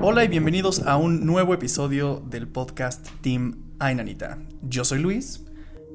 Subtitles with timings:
[0.00, 4.38] Hola y bienvenidos a un nuevo episodio del podcast Team Ainanita.
[4.62, 5.44] Yo soy Luis.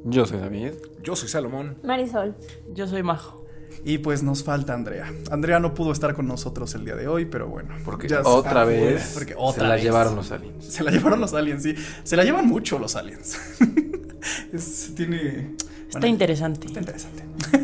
[0.05, 0.71] Yo soy David.
[1.03, 1.77] Yo soy Salomón.
[1.83, 2.35] Marisol.
[2.73, 3.45] Yo soy Majo.
[3.85, 5.11] Y pues nos falta Andrea.
[5.31, 7.75] Andrea no pudo estar con nosotros el día de hoy, pero bueno.
[7.85, 9.83] Porque ya otra está vez porque otra se la vez.
[9.83, 10.65] llevaron los aliens.
[10.65, 11.75] Se la llevaron los aliens, sí.
[12.03, 13.37] Se la llevan mucho los aliens.
[14.53, 15.55] Es- tiene...
[15.87, 16.67] Está bueno, interesante.
[16.67, 17.23] Está interesante.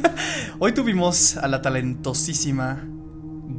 [0.59, 2.85] Hoy tuvimos a la talentosísima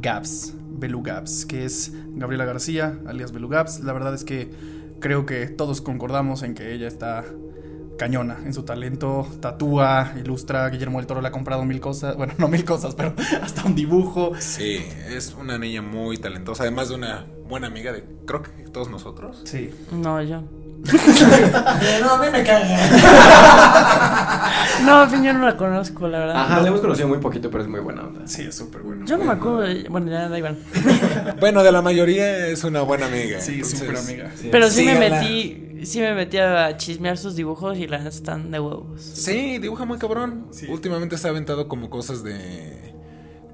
[0.01, 3.79] Gabs, Belu Gabs, que es Gabriela García, alias Belu Gabs.
[3.81, 4.51] La verdad es que
[4.99, 7.23] creo que todos concordamos en que ella está
[7.97, 12.33] cañona en su talento, tatúa, ilustra, Guillermo del Toro le ha comprado mil cosas, bueno,
[12.39, 13.13] no mil cosas, pero
[13.43, 14.31] hasta un dibujo.
[14.39, 18.89] Sí, es una niña muy talentosa, además de una buena amiga de creo que todos
[18.89, 19.41] nosotros.
[19.45, 19.69] Sí.
[19.91, 20.43] No, yo.
[20.83, 22.75] No, me me cagué.
[24.85, 26.41] No, pues yo no la conozco, la verdad.
[26.41, 28.25] Ajá, la hemos conocido muy poquito, pero es muy buena onda.
[28.25, 29.05] Sí, es súper bueno.
[29.05, 29.87] Yo no me acuerdo de...
[29.89, 30.57] Bueno, ya da igual.
[31.39, 33.39] Bueno, de la mayoría es una buena amiga.
[33.41, 34.31] Sí, súper amiga.
[34.51, 35.67] Pero sí me metí...
[35.83, 39.01] Sí me metí a chismear sus dibujos y las están de huevos.
[39.01, 40.47] Sí, dibuja muy cabrón.
[40.51, 40.67] Sí.
[40.67, 42.91] Últimamente está aventado como cosas de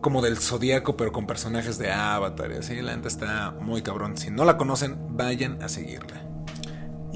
[0.02, 2.52] como del zodiaco, pero con personajes de Avatar.
[2.52, 4.18] y así, la neta está muy cabrón.
[4.18, 6.24] Si no la conocen, vayan a seguirla.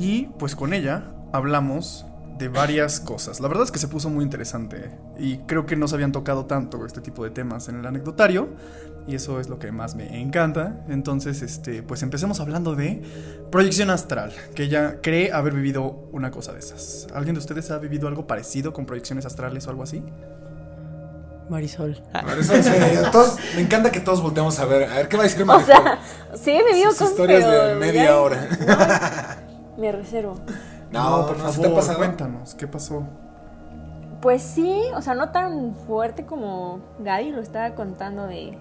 [0.01, 2.05] Y pues con ella hablamos
[2.39, 3.39] de varias cosas.
[3.39, 6.45] La verdad es que se puso muy interesante y creo que no se habían tocado
[6.47, 8.49] tanto este tipo de temas en el anecdotario
[9.07, 10.83] y eso es lo que más me encanta.
[10.89, 13.03] Entonces, este, pues empecemos hablando de
[13.51, 17.07] proyección astral, que ella cree haber vivido una cosa de esas.
[17.13, 20.03] ¿Alguien de ustedes ha vivido algo parecido con proyecciones astrales o algo así?
[21.49, 22.01] Marisol.
[22.13, 22.71] Ah, eso, sí,
[23.11, 24.89] todos- me encanta que todos volteemos a ver.
[24.89, 25.75] A ver qué va a decir O Marisol?
[25.75, 25.99] sea,
[26.41, 26.51] sí
[26.99, 28.47] cosas, historias pero de media ya- hora.
[28.67, 29.30] no,
[29.81, 30.35] me reservo.
[30.91, 33.03] No, por favor, cuéntanos, ¿qué pasó?
[34.21, 38.57] Pues sí, o sea, no tan fuerte como Gaby lo estaba contando de,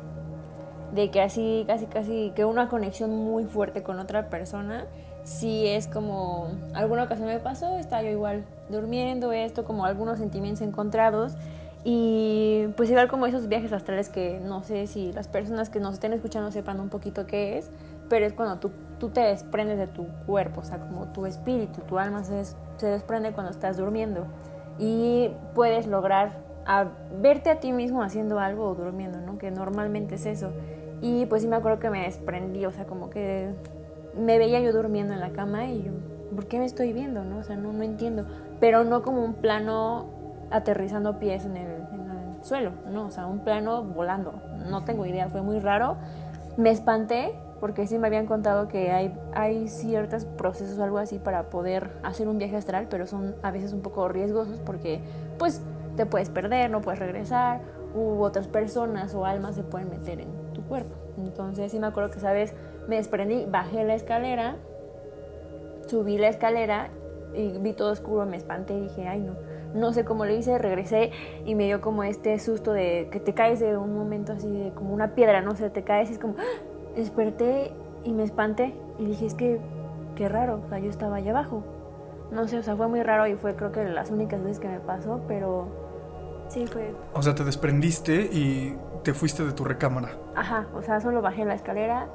[0.95, 4.87] de que así, casi, casi, que una conexión muy fuerte con otra persona.
[5.25, 10.63] Sí es como, alguna ocasión me pasó, estaba yo igual durmiendo, esto, como algunos sentimientos
[10.63, 11.35] encontrados.
[11.83, 15.95] Y pues igual como esos viajes astrales que no sé si las personas que nos
[15.95, 17.71] estén escuchando sepan un poquito qué es,
[18.09, 21.81] pero es cuando tú, tú te desprendes de tu cuerpo, o sea, como tu espíritu,
[21.83, 24.27] tu alma se, des- se desprende cuando estás durmiendo
[24.79, 26.33] y puedes lograr
[26.67, 26.87] a
[27.23, 29.39] verte a ti mismo haciendo algo o durmiendo, ¿no?
[29.39, 30.51] Que normalmente es eso.
[31.01, 33.49] Y pues sí me acuerdo que me desprendí, o sea, como que
[34.19, 35.93] me veía yo durmiendo en la cama y yo,
[36.35, 37.39] ¿por qué me estoy viendo, no?
[37.39, 38.27] O sea, no, no entiendo.
[38.61, 40.20] Pero no como un plano
[40.51, 43.07] aterrizando pies en el, en el suelo, ¿no?
[43.07, 44.35] O sea, un plano volando.
[44.69, 45.97] No tengo idea, fue muy raro.
[46.57, 51.19] Me espanté porque sí me habían contado que hay, hay ciertos procesos o algo así
[51.19, 55.01] para poder hacer un viaje astral, pero son a veces un poco riesgosos porque
[55.39, 55.63] pues
[55.97, 57.61] te puedes perder, no puedes regresar,
[57.95, 60.95] u otras personas o almas se pueden meter en tu cuerpo.
[61.19, 62.55] Entonces sí me acuerdo que, ¿sabes?
[62.89, 64.57] Me desprendí, bajé la escalera,
[65.87, 66.89] subí la escalera
[67.35, 69.35] y vi todo oscuro, me espanté y dije, ay no,
[69.75, 71.13] no sé cómo lo hice, regresé
[71.45, 74.73] y me dio como este susto de que te caes de un momento así, de
[74.73, 76.63] como una piedra, no sé, te caes y es como, ¡ah!
[76.97, 77.73] desperté
[78.05, 79.61] y me espanté y dije, es que,
[80.17, 81.63] qué raro, o sea, yo estaba allá abajo.
[82.31, 84.69] No sé, o sea, fue muy raro y fue creo que las únicas veces que
[84.69, 85.69] me pasó, pero
[86.49, 90.11] sí fue, O sea, te desprendiste y te fuiste de tu recámara.
[90.35, 92.09] ajá, o sea, solo bajé la escalera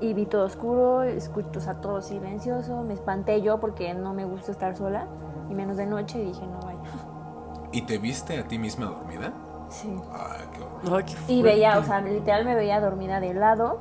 [0.00, 4.24] y vi todo oscuro, escucho, o sea, todo silencioso, me espanté yo porque no me
[4.24, 5.08] gusta estar sola
[5.48, 6.80] y menos de noche y dije, no vaya.
[7.72, 9.32] ¿Y te viste a ti misma dormida?
[9.68, 9.88] Sí.
[10.12, 10.98] Ay, qué horror.
[10.98, 13.78] ay, qué Y veía, o sea, literal me veía dormida de lado.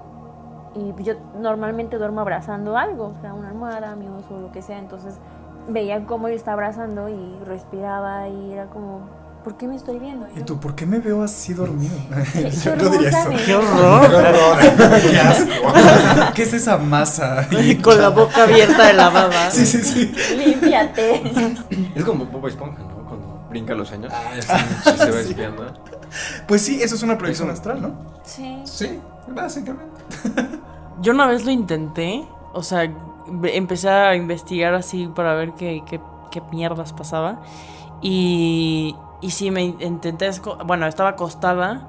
[0.75, 4.61] Y yo normalmente duermo abrazando algo, o sea, una almohada, mi oso, o lo que
[4.61, 4.77] sea.
[4.77, 5.19] Entonces
[5.67, 9.01] veía cómo yo estaba abrazando y respiraba y era como,
[9.47, 10.27] ¿por qué me estoy viendo?
[10.35, 11.95] ¿Y tú por qué me veo así dormido?
[12.33, 13.29] Qué, Yo no diría eso.
[13.45, 14.09] ¡Qué horror!
[14.09, 15.01] Qué horror.
[15.09, 16.33] ¡Qué asco!
[16.33, 17.47] ¿Qué es esa masa?
[17.81, 19.49] Con la boca abierta de la baba.
[19.49, 20.13] Sí, sí, sí.
[20.35, 21.31] Límpiate.
[21.95, 23.05] Es como Bob Esponja, ¿no?
[23.07, 24.97] Cuando brinca los años Ah, y sí.
[24.97, 25.73] se va espiando.
[26.45, 27.95] Pues sí, eso es una proyección astral, ¿no?
[28.25, 28.59] Sí.
[28.65, 30.01] Sí, básicamente.
[31.01, 32.83] Yo una vez lo intenté, o sea,
[33.43, 36.01] empecé a investigar así para ver qué, qué,
[36.31, 37.39] qué mierdas pasaba.
[38.01, 40.29] Y, y sí, me intenté,
[40.65, 41.87] bueno, estaba acostada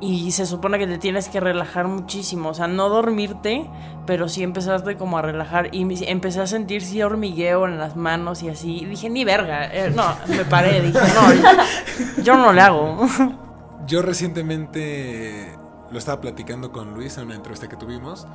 [0.00, 3.70] y se supone que te tienes que relajar muchísimo, o sea, no dormirte,
[4.04, 8.42] pero sí empezaste como a relajar y empecé a sentir sí hormigueo en las manos
[8.42, 8.80] y así.
[8.80, 13.06] Y dije, ni verga, eh, no, me paré, dije, no, yo no le hago.
[13.86, 15.56] Yo recientemente
[15.92, 18.26] lo estaba platicando con Luis en una entrevista que tuvimos.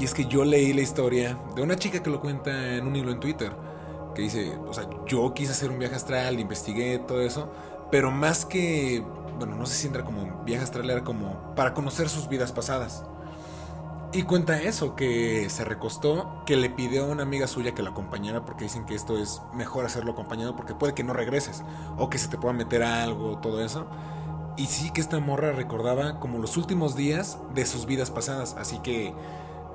[0.00, 2.96] Y es que yo leí la historia de una chica que lo cuenta en un
[2.96, 3.52] hilo en Twitter.
[4.18, 7.52] Que dice, o sea, yo quise hacer un viaje astral, investigué todo eso.
[7.88, 9.00] Pero más que,
[9.38, 13.04] bueno, no sé si entra como viaje astral, era como para conocer sus vidas pasadas.
[14.12, 17.90] Y cuenta eso, que se recostó, que le pidió a una amiga suya que la
[17.90, 21.62] acompañara porque dicen que esto es mejor hacerlo acompañado porque puede que no regreses
[21.96, 23.86] o que se te pueda meter algo, todo eso.
[24.56, 28.80] Y sí que esta morra recordaba como los últimos días de sus vidas pasadas, así
[28.80, 29.14] que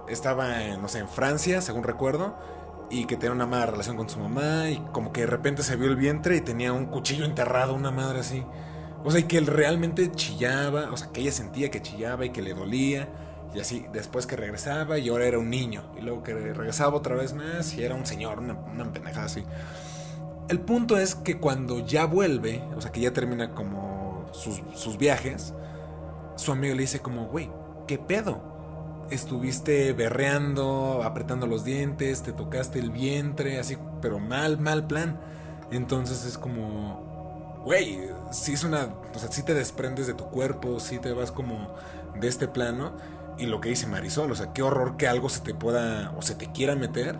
[0.10, 0.50] estaba,
[0.82, 2.36] no sé, en Francia, según recuerdo,
[2.90, 5.76] y que tenía una mala relación con su mamá y como que de repente se
[5.76, 8.46] vio el vientre y tenía un cuchillo enterrado, una madre así.
[9.04, 12.30] O sea, y que él realmente chillaba, o sea, que ella sentía que chillaba y
[12.30, 13.10] que le dolía.
[13.54, 15.84] Y así, después que regresaba y ahora era un niño.
[15.98, 19.44] Y luego que regresaba otra vez más y era un señor, una, una pendejada así.
[20.50, 24.98] El punto es que cuando ya vuelve, o sea, que ya termina como sus, sus
[24.98, 25.54] viajes,
[26.36, 27.50] su amigo le dice como, güey,
[27.88, 28.53] ¿qué pedo?
[29.14, 35.20] Estuviste berreando, apretando los dientes, te tocaste el vientre, así, pero mal, mal plan.
[35.70, 40.80] Entonces es como, güey, si es una, o sea, si te desprendes de tu cuerpo,
[40.80, 41.76] si te vas como
[42.20, 42.94] de este plano
[43.38, 46.24] y lo que dice Marisol, o sea, qué horror que algo se te pueda o
[46.24, 47.20] se te quiera meter.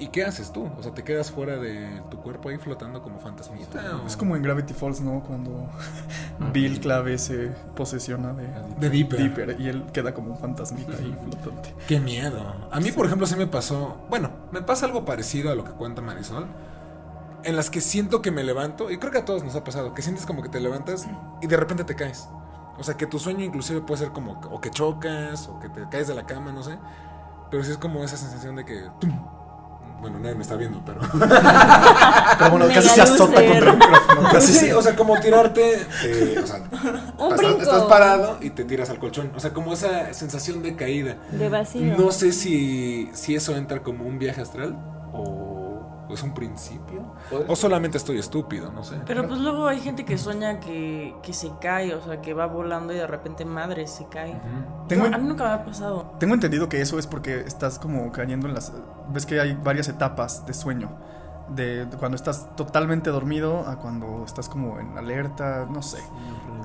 [0.00, 0.68] ¿Y qué haces tú?
[0.78, 4.00] O sea, te quedas fuera de tu cuerpo ahí flotando como fantasmita.
[4.02, 4.06] ¿o?
[4.06, 5.20] Es como en Gravity Falls, ¿no?
[5.24, 5.68] Cuando
[6.52, 8.46] Bill Clave se posesiona de,
[8.78, 9.56] De Dipper.
[9.58, 11.74] y él queda como un fantasmita ahí flotante.
[11.88, 12.68] Qué miedo.
[12.70, 13.98] A mí, por ejemplo, sí me pasó.
[14.08, 16.46] Bueno, me pasa algo parecido a lo que cuenta Marisol.
[17.42, 19.94] En las que siento que me levanto, y creo que a todos nos ha pasado,
[19.94, 21.08] que sientes como que te levantas
[21.40, 22.28] y de repente te caes.
[22.78, 25.88] O sea, que tu sueño inclusive puede ser como o que chocas o que te
[25.88, 26.78] caes de la cama, no sé.
[27.50, 28.84] Pero sí es como esa sensación de que...
[29.00, 29.10] ¡tum!
[30.00, 31.00] Bueno, nadie me está viendo, pero...
[32.38, 34.28] Pero bueno, casi se azota contra el micrófono.
[34.30, 35.86] Casi sí, se- o sea, como tirarte...
[36.04, 36.56] eh, o sea,
[37.18, 37.62] Un estás, brinco.
[37.62, 39.32] estás parado y te tiras al colchón.
[39.34, 41.16] O sea, como esa sensación de caída.
[41.32, 41.96] De vacío.
[41.98, 44.76] No sé si, si eso entra como un viaje astral
[45.12, 45.57] o
[46.14, 47.02] es un principio.
[47.46, 48.96] O solamente estoy estúpido, no sé.
[49.06, 52.46] Pero pues luego hay gente que sueña que, que se cae, o sea, que va
[52.46, 54.40] volando y de repente madre se cae.
[54.88, 56.14] Tengo, No, a mí nunca me ha pasado.
[56.18, 58.72] tengo entendido que eso es porque estás como cayendo en las...
[59.10, 60.90] Ves que hay varias etapas de sueño.
[61.48, 65.98] De, de cuando estás totalmente dormido a cuando estás como en alerta, no sé.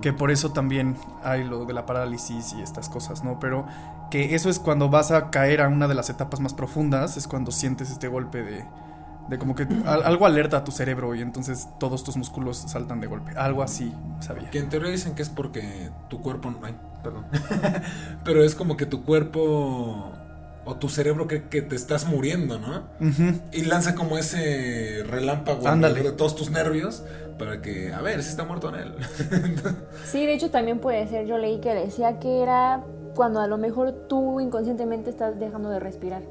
[0.02, 3.40] Que por eso también hay lo de la parálisis y estas cosas, ¿no?
[3.40, 3.66] Pero
[4.12, 7.28] que eso es cuando vas a caer a una de las etapas más profundas, es
[7.30, 8.66] cuando sientes este golpe de,
[9.30, 13.00] de como que al- algo alerta a tu cerebro y entonces todos tus músculos saltan
[13.02, 13.32] de golpe.
[13.38, 14.50] Algo así, sabía.
[14.50, 16.54] Que en teoría dicen que es porque tu cuerpo.
[16.64, 17.26] Ay, perdón.
[18.24, 20.12] Pero es como que tu cuerpo
[20.66, 22.84] o tu cerebro cree que te estás muriendo, ¿no?
[23.52, 26.02] Y lanza como ese relámpago Ándale.
[26.04, 27.04] de todos tus nervios
[27.38, 28.96] para que, a ver, si está muerto en él.
[30.06, 32.82] Sí, de hecho también puede ser, yo leí que decía que era
[33.16, 36.22] cuando a lo mejor tú inconscientemente estás dejando de respirar.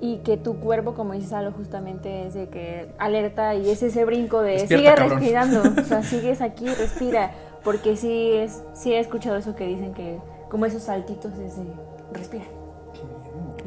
[0.00, 4.04] Y que tu cuerpo, como dices algo justamente, es de que alerta y es ese
[4.04, 5.18] brinco de Despierta, sigue cabrón".
[5.20, 9.92] respirando, o sea, sigues aquí, respira, porque sí es, sí he escuchado eso que dicen
[9.92, 10.18] que
[10.48, 11.64] como esos saltitos es de
[12.12, 12.44] respira.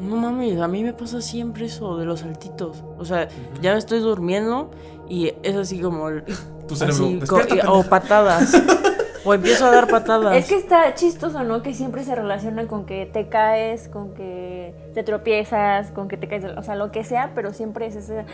[0.00, 2.82] No mames, a mí me pasa siempre eso de los saltitos.
[2.98, 3.28] O sea,
[3.62, 4.70] ya estoy durmiendo
[5.08, 6.08] y es así como...
[6.08, 6.24] el-
[6.66, 7.90] Tu cerebro, así, "Despierta, co- y- o pendejo".
[7.90, 8.52] patadas.
[9.24, 10.36] o empiezo a dar patadas.
[10.36, 11.62] Es que está chistoso, ¿no?
[11.62, 16.28] Que siempre se relaciona con que te caes, con que te tropiezas, con que te
[16.28, 18.24] caes, de- o sea, lo que sea, pero siempre es ese,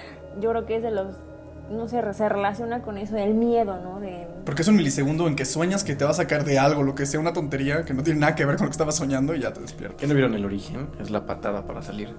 [0.40, 1.16] yo creo que es de los,
[1.70, 4.00] no sé, se relaciona con eso del miedo, ¿no?
[4.00, 6.82] De, Porque es un milisegundo en que sueñas que te va a sacar de algo,
[6.82, 8.96] lo que sea una tontería que no tiene nada que ver con lo que estabas
[8.96, 10.00] soñando y ya te despiertas.
[10.00, 10.88] ¿Qué no vieron el origen?
[11.00, 12.14] Es la patada para salir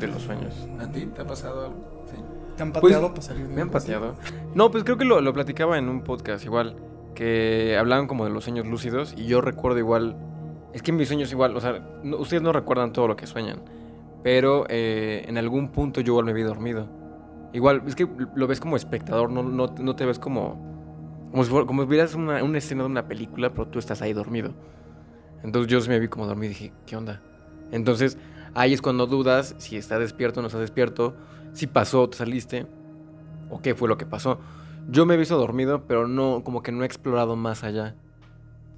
[0.00, 0.54] de los sueños.
[0.80, 2.04] ¿A ti te ha pasado algo?
[2.10, 2.16] Sí.
[2.56, 4.14] ¿Te han Pues, pateado para salir de Me han pateado.
[4.54, 6.74] No, pues creo que lo, lo platicaba en un podcast igual.
[7.18, 9.12] Que hablaban como de los sueños lúcidos.
[9.16, 10.14] Y yo recuerdo igual.
[10.72, 11.56] Es que mis sueños igual.
[11.56, 13.60] O sea, no- ustedes no recuerdan todo lo que sueñan.
[14.22, 16.88] Pero eh, en algún punto yo igual me vi dormido.
[17.52, 18.06] Igual, es que
[18.36, 19.30] lo ves como espectador.
[19.30, 20.64] No, no, no te ves como.
[21.32, 23.50] Como si, como si vieras una, una escena de una película.
[23.50, 24.54] Pero tú estás ahí dormido.
[25.42, 27.20] Entonces yo me vi como dormido y dije, ¿qué onda?
[27.72, 28.16] Entonces
[28.54, 31.14] ahí es cuando dudas si está despierto o no está despierto,
[31.52, 32.66] si pasó, te saliste,
[33.50, 34.38] o qué fue lo que pasó.
[34.90, 37.94] Yo me he visto dormido, pero no, como que no he explorado más allá.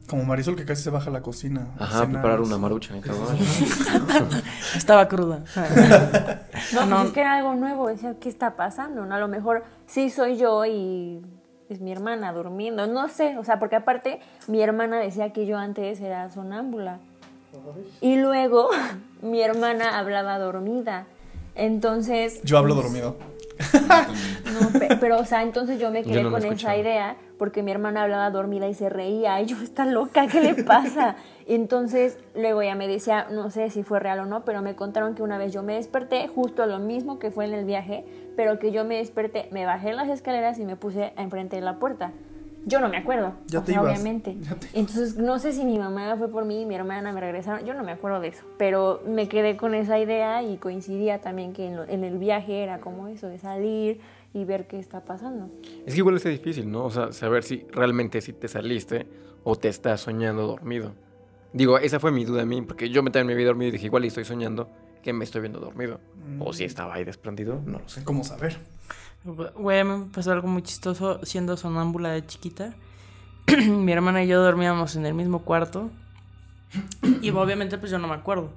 [0.09, 1.69] Como Marisol que casi se baja a la cocina.
[1.79, 2.11] a Ajá, cenar.
[2.14, 3.33] preparar una marucha todo.
[4.76, 5.45] Estaba cruda.
[6.75, 6.97] no, No.
[6.97, 9.07] pues es que era algo nuevo, decía, ¿qué está pasando?
[9.07, 9.14] ¿No?
[9.14, 11.23] A lo mejor sí soy yo y
[11.69, 15.57] es mi hermana durmiendo, no sé, o sea, porque aparte mi hermana decía que yo
[15.59, 16.99] antes era sonámbula.
[18.00, 18.69] Y luego
[19.23, 21.07] mi hermana hablaba dormida.
[21.55, 22.40] Entonces...
[22.43, 23.17] Yo hablo dormido.
[24.61, 26.76] No, pe- pero, o sea, entonces yo me Yo quedé no lo he con esa
[26.76, 29.40] idea porque mi hermana hablaba dormida y se reía.
[29.40, 31.17] Y yo, está loca, ¿qué le pasa?
[31.47, 35.14] Entonces luego ya me decía, no sé si fue real o no, pero me contaron
[35.14, 38.05] que una vez yo me desperté, justo lo mismo que fue en el viaje,
[38.37, 41.75] pero que yo me desperté, me bajé las escaleras y me puse enfrente de la
[41.81, 42.12] puerta.
[42.67, 43.33] yo no me acuerdo.
[43.47, 43.93] Ya te sea, ibas.
[43.95, 44.37] obviamente.
[44.40, 47.21] Ya te- Entonces, no sé si mi mamá fue por mí y mi hermana me
[47.21, 47.64] regresaron.
[47.67, 48.45] Yo no me acuerdo de eso.
[48.59, 52.62] Pero me quedé con esa idea y coincidía también que en, lo- en el viaje
[52.62, 54.00] era como eso, de salir
[54.33, 55.51] y ver qué está pasando.
[55.87, 56.85] Es que igual es difícil, ¿no?
[56.85, 59.07] O sea, saber si realmente si te saliste
[59.45, 60.93] o te estás soñando dormido.
[61.53, 63.73] Digo, esa fue mi duda a mí, porque yo me también me vi dormido y
[63.73, 64.69] dije, igual estoy soñando
[65.03, 66.01] que me estoy viendo dormido.
[66.39, 68.05] O si estaba ahí desprendido, no lo sé.
[68.05, 68.57] ¿Cómo saber?
[69.25, 72.75] Güey, me pasó algo muy chistoso siendo sonámbula de chiquita.
[73.67, 75.91] Mi hermana y yo dormíamos en el mismo cuarto.
[77.21, 78.53] Y obviamente pues yo no me acuerdo.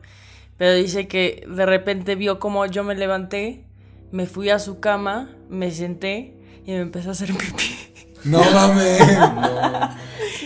[0.58, 3.64] Pero dice que de repente vio como yo me levanté,
[4.14, 6.34] me fui a su cama, me senté
[6.66, 7.76] y me empecé a hacer pipí.
[8.24, 9.02] No mames.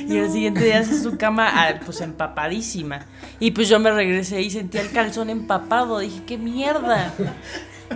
[0.07, 3.07] Y el siguiente día hace su cama ah, pues empapadísima.
[3.41, 5.99] Y pues yo me regresé y sentía el calzón empapado.
[5.99, 7.13] Dije, qué mierda.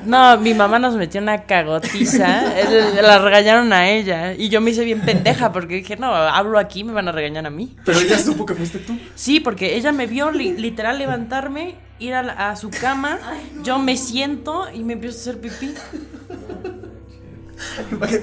[0.06, 2.60] No, mi mamá nos metió una cagotiza.
[2.60, 4.34] eh, La regañaron a ella.
[4.34, 7.46] Y yo me hice bien pendeja porque dije, no, hablo aquí, me van a regañar
[7.46, 7.78] a mí.
[7.86, 8.98] Pero ella supo que fuiste tú.
[9.16, 13.18] Sí, porque ella me vio li- literal levantarme, ir a, la- a su cama.
[13.64, 15.74] Yo me siento y me empiezo a hacer pipí.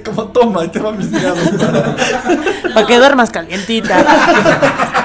[0.04, 1.38] Como toma, y te va mis miados.
[2.74, 4.04] Para que duermas calientita.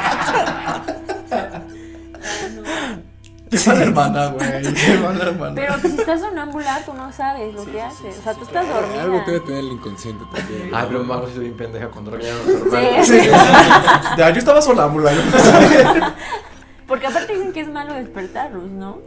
[3.50, 4.74] Qué mala hermana, güey.
[4.74, 5.54] Qué mala hermana.
[5.56, 8.18] Pero si estás sonámbula, tú no sabes lo que haces.
[8.20, 9.04] O sea, tú estás dormida.
[9.04, 10.72] Algo debe tener el inconsciente también.
[10.74, 13.06] Ah, pero Mago se bien pendeja cuando regañaron a su hermano.
[13.06, 13.20] Sí.
[14.18, 15.12] Ya, yo estaba sonámbula.
[15.14, 15.22] Yo,
[16.88, 19.00] Porque aparte dicen que es malo despertarlos, ¿no?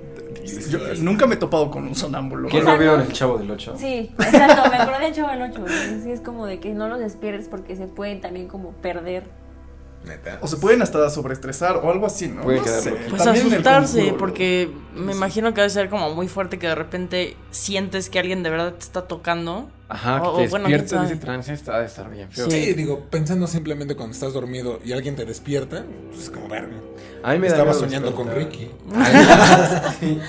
[0.71, 2.49] yo nunca me he topado con un sonámbulo.
[2.49, 3.75] ¿Quién no vio en el Chavo del 8?
[3.77, 5.65] Sí, exacto, me acordé del chavo del 8.
[6.03, 9.25] Sí, es como de que no los despiertes porque se pueden también como perder.
[10.07, 10.39] Neta.
[10.41, 12.43] O se pueden hasta sobreestresar o algo así, ¿no?
[12.43, 12.93] Pueden No sé.
[13.11, 15.19] Pues También asustarse, conjuro, porque me Sí.
[15.19, 18.73] imagino que debe ser como muy fuerte que de repente sientes que alguien de verdad
[18.75, 19.69] te está tocando.
[19.89, 22.31] Ajá, que O- te o bueno, quién despiertas de ese trance, está de estar bien
[22.31, 22.49] feo.
[22.51, 22.65] Sí.
[22.67, 26.75] Sí, digo, pensando simplemente cuando estás dormido y alguien te despierta, pues es como verga.
[27.23, 28.31] A mí me Estaba soñando con.
[28.33, 28.71] Ricky.
[30.01, 30.21] sí.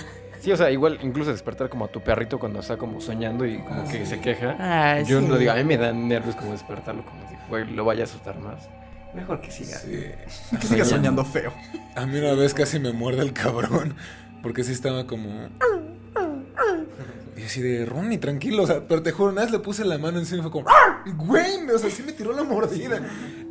[0.41, 3.57] Sí, o sea, igual incluso despertar como a tu perrito cuando está como soñando y
[3.59, 4.55] como que se queja.
[4.59, 5.25] Ah, Yo sí.
[5.27, 8.05] no digo, a mí me dan nervios como despertarlo, como si güey, lo vaya a
[8.05, 8.69] asustar más.
[9.17, 9.77] Mejor que siga.
[9.79, 10.05] Sí.
[10.59, 11.53] Que sigas soñando feo.
[11.95, 13.95] A mí una vez casi me muerde el cabrón.
[14.41, 15.49] Porque sí estaba como.
[17.35, 18.63] Y así de Ronnie, tranquilo.
[18.63, 20.69] O sea, pero te juro, una vez le puse la mano encima y fue como.
[20.69, 21.03] ¡Ah!
[21.05, 23.01] Güey, o sea, sí me tiró la mordida.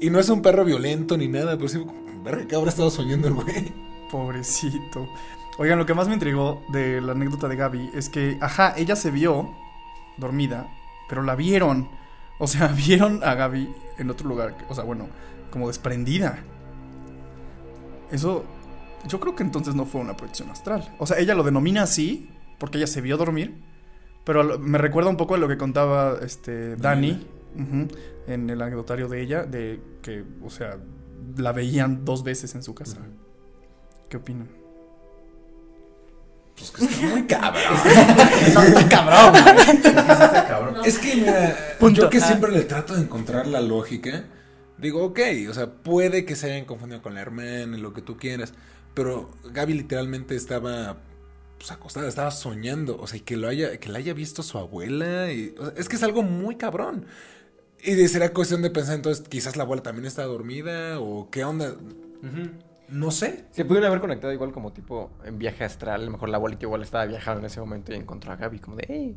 [0.01, 2.71] Y no es un perro violento ni nada, pero sí, fue como, verga, que habrá
[2.71, 3.73] estado soñando el güey.
[4.11, 5.09] Pobrecito.
[5.59, 8.95] Oigan, lo que más me intrigó de la anécdota de Gaby es que, ajá, ella
[8.95, 9.55] se vio
[10.17, 10.69] dormida,
[11.09, 11.89] pero la vieron.
[12.39, 13.69] O sea, vieron a Gaby
[13.99, 14.57] en otro lugar.
[14.69, 15.09] O sea, bueno,
[15.57, 16.39] como desprendida.
[18.13, 18.45] Eso,
[19.09, 20.87] yo creo que entonces no fue una proyección astral.
[20.99, 23.55] O sea, ella lo denomina así porque ella se vio dormir.
[24.25, 27.27] Pero me recuerda un poco a lo que contaba este Dani
[28.27, 30.77] en el anecdotario de ella, de que, o sea,
[31.39, 32.99] la veían dos veces en su casa.
[34.11, 34.49] ¿Qué opinan?
[36.59, 37.63] Pues que está muy cabrón.
[40.49, 40.77] cabrón.
[40.85, 42.03] Es que, mira, Punto.
[42.03, 42.27] yo que Ah.
[42.27, 44.25] siempre le trato de encontrar la lógica,
[44.79, 48.03] digo, ok, o sea, puede que se hayan confundido con la hermana y lo que
[48.03, 48.53] tú quieras,
[48.95, 50.99] pero Gaby literalmente estaba
[51.59, 54.59] pues, acostada, estaba soñando, o sea, y que, lo haya, que la haya visto su
[54.59, 57.07] abuela, y, o sea, es que es algo muy cabrón.
[57.83, 61.45] Y de- será cuestión de pensar, entonces, quizás la abuela también está dormida, o qué
[61.45, 61.75] onda,
[62.89, 63.45] no sé.
[63.53, 66.01] Se pudieron haber conectado igual como tipo en viaje astral.
[66.03, 68.59] A lo mejor la abuelita igual estaba viajando en ese momento y encontró a Gaby
[68.61, 69.17] como de, hey.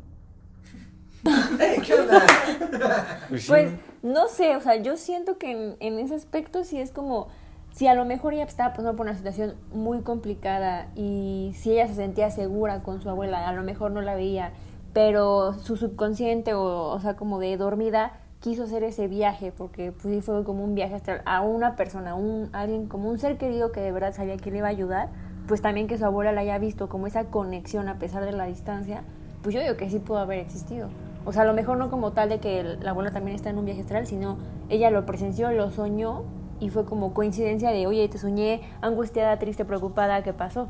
[3.28, 3.48] Pues sí.
[3.48, 3.70] Pues
[4.02, 7.28] no sé, o sea, yo siento que en, ese aspecto sí es como,
[7.72, 11.86] si a lo mejor ella estaba pasando por una situación muy complicada y si ella
[11.86, 14.52] se sentía segura con su abuela, a lo mejor no la veía,
[14.92, 20.14] pero su subconsciente o, o sea, como de dormida, quiso hacer ese viaje porque pues
[20.14, 23.70] sí fue como un viaje hasta a una persona, un alguien como un ser querido
[23.70, 25.10] que de verdad sabía que le iba a ayudar,
[25.46, 28.46] pues también que su abuela la haya visto como esa conexión a pesar de la
[28.46, 29.02] distancia,
[29.42, 30.88] pues yo digo que sí pudo haber existido.
[31.30, 33.58] O sea, a lo mejor no como tal de que la abuela también está en
[33.58, 34.36] un viaje astral, sino
[34.68, 36.24] ella lo presenció, lo soñó
[36.58, 40.66] y fue como coincidencia de, oye, te soñé angustiada, triste, preocupada, ¿qué pasó?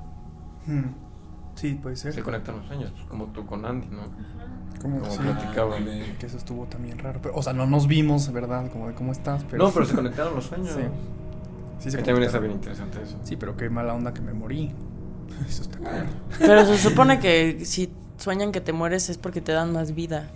[0.67, 0.91] Hmm.
[1.55, 2.13] Sí, puede ser.
[2.13, 4.03] Se conectan los sueños, pues, como tú con Andy, ¿no?
[4.83, 5.83] Como, Como sí, platicaban.
[6.19, 7.21] que eso estuvo también raro.
[7.23, 8.71] Pero, o sea, no nos vimos, ¿verdad?
[8.71, 9.43] Como de cómo estás.
[9.45, 10.73] Pero no, pero se conectaron los sueños.
[10.75, 10.83] Sí.
[11.79, 13.17] Sí, se Que también está bien interesante eso.
[13.23, 14.75] Sí, pero qué mala onda que me morí.
[15.49, 16.09] Eso está cabrón.
[16.39, 20.29] Pero se supone que si sueñan que te mueres es porque te dan más vida.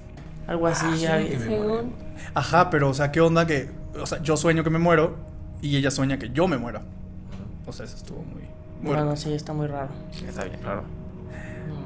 [0.46, 0.86] Algo así.
[0.96, 1.92] sí, ya- que me Según...
[2.34, 3.70] Ajá, pero, o sea, qué onda que.
[4.00, 5.16] O sea, yo sueño que me muero
[5.62, 6.80] y ella sueña que yo me muero.
[7.66, 8.42] O sea, eso estuvo muy.
[8.82, 9.88] Bueno, sí, está muy raro.
[10.26, 10.82] Está bien, claro.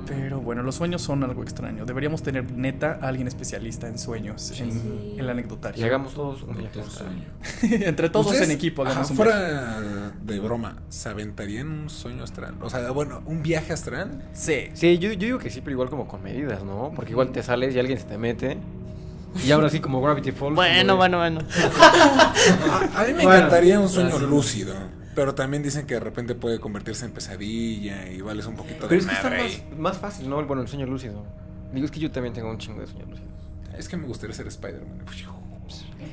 [0.08, 1.84] Pero bueno, los sueños son algo extraño.
[1.84, 5.12] Deberíamos tener neta a alguien especialista en sueños en, Sí.
[5.14, 5.80] en el anecdotario.
[5.82, 6.54] Y hagamos todos un
[6.90, 7.24] sueño.
[7.86, 9.32] Entre todos ¿Ustedes, en equipo hagamos ajá, un viaje.
[9.40, 12.54] fuera de broma, ¿se aventarían un sueño astral?
[12.60, 14.22] O sea, bueno, un viaje astral.
[14.32, 14.68] Sí.
[14.74, 16.92] Sí, yo, yo digo que sí, pero igual como con medidas, ¿no?
[16.94, 18.58] Porque igual te sales y alguien se te mete.
[19.46, 20.54] Y ahora sí, como Gravity Falls.
[20.54, 21.40] Bueno, bueno, bueno.
[22.94, 24.74] A, a mí me Bueno, encantaría un sueño lúcido.
[25.18, 28.86] Pero también dicen que de repente puede convertirse en pesadilla y vales un poquito de
[28.86, 30.46] Pero es que está más, fácil, ¿no?
[30.46, 31.24] Bueno, el sueño lúcido.
[31.72, 33.32] Digo, es que yo también tengo un chingo de sueños lúcidos.
[33.76, 35.00] Es que me gustaría ser Spider-Man.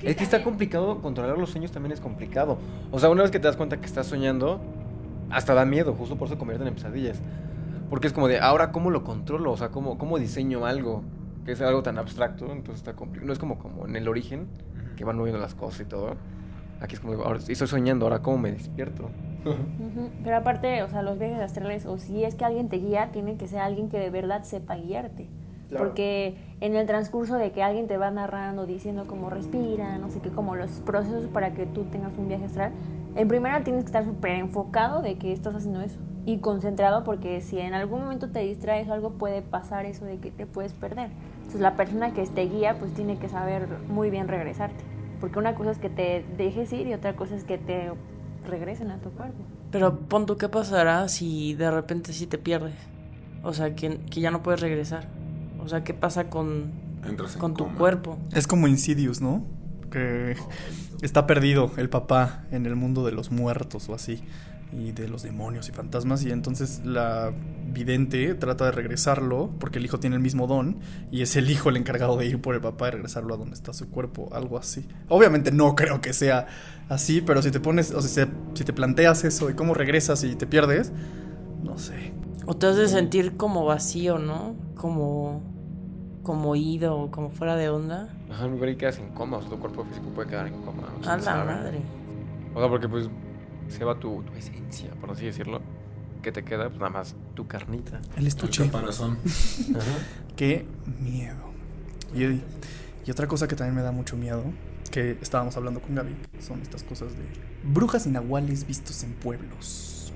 [0.01, 2.57] Es que está complicado, controlar los sueños también es complicado.
[2.89, 4.59] O sea, una vez que te das cuenta que estás soñando,
[5.29, 7.19] hasta da miedo, justo por eso se convierten en pesadillas.
[7.91, 9.51] Porque es como de, ahora, ¿cómo lo controlo?
[9.51, 11.03] O sea, ¿cómo, cómo diseño algo?
[11.45, 13.27] Que es algo tan abstracto, entonces está complicado.
[13.27, 14.47] No es como, como en el origen,
[14.97, 16.15] que van moviendo las cosas y todo.
[16.81, 19.09] Aquí es como, ahora estoy soñando, ahora, ¿cómo me despierto?
[20.23, 23.37] Pero aparte, o sea, los viajes astrales, o si es que alguien te guía, tiene
[23.37, 25.27] que ser alguien que de verdad sepa guiarte.
[25.77, 30.19] Porque en el transcurso de que alguien te va narrando, diciendo cómo respira, no sé
[30.19, 32.71] qué, como los procesos para que tú tengas un viaje astral,
[33.15, 37.41] en primera tienes que estar súper enfocado de que estás haciendo eso y concentrado porque
[37.41, 40.73] si en algún momento te distraes o algo puede pasar eso de que te puedes
[40.73, 41.09] perder.
[41.37, 44.83] Entonces la persona que te guía pues tiene que saber muy bien regresarte.
[45.25, 47.91] Porque una cosa es que te dejes ir y otra cosa es que te
[48.47, 49.43] regresen a tu cuerpo.
[49.71, 52.75] Pero pon tú, ¿qué pasará si de repente sí te pierdes?
[53.41, 55.07] O sea, que, que ya no puedes regresar.
[55.59, 57.75] O sea, ¿qué pasa con, Entras en con tu coma.
[57.75, 58.19] cuerpo?
[58.33, 59.43] Es como Insidious, ¿no?
[59.89, 60.35] Que
[61.01, 64.21] está perdido el papá en el mundo de los muertos o así.
[64.73, 66.23] Y de los demonios y fantasmas.
[66.25, 67.31] Y entonces la
[67.71, 69.49] vidente trata de regresarlo.
[69.59, 70.77] Porque el hijo tiene el mismo don.
[71.11, 73.53] Y es el hijo el encargado de ir por el papá y regresarlo a donde
[73.55, 74.29] está su cuerpo.
[74.33, 74.87] Algo así.
[75.07, 76.47] Obviamente no creo que sea
[76.89, 77.21] así.
[77.21, 77.91] Pero si te pones.
[77.91, 80.91] O sea, si- si te planteas eso y cómo regresas y te pierdes.
[81.63, 82.11] No sé.
[82.45, 84.55] O te has de sentir como vacío, ¿no?
[84.75, 85.41] Como,
[86.21, 88.09] como ido como fuera de onda.
[88.29, 90.83] Ajá, igual y quedas en coma, o sea, tu cuerpo físico puede quedar en coma.
[90.99, 91.45] o sea, A la sabe.
[91.45, 91.79] madre.
[92.53, 93.09] O sea, porque pues
[93.69, 95.61] se va tu, tu esencia, por así decirlo.
[96.21, 97.99] Que te queda pues nada más tu carnita.
[98.15, 98.65] El El estuche.
[98.65, 99.19] caparazón.
[100.35, 100.65] Qué
[100.99, 101.37] miedo.
[102.15, 102.41] Y,
[103.05, 104.43] y otra cosa que también me da mucho miedo,
[104.91, 107.23] que estábamos hablando con Gaby, son estas cosas de
[107.63, 110.11] brujas y nahuales vistos en pueblos.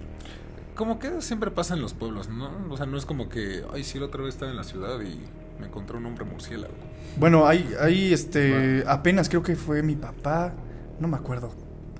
[0.75, 2.51] Como que siempre pasa en los pueblos, ¿no?
[2.69, 4.99] O sea, no es como que, ay, sí, la otra vez estaba en la ciudad
[5.01, 5.19] y
[5.59, 6.73] me encontré un hombre murciélago.
[7.19, 10.53] Bueno, hay, hay este, apenas creo que fue mi papá,
[10.99, 11.51] no me acuerdo.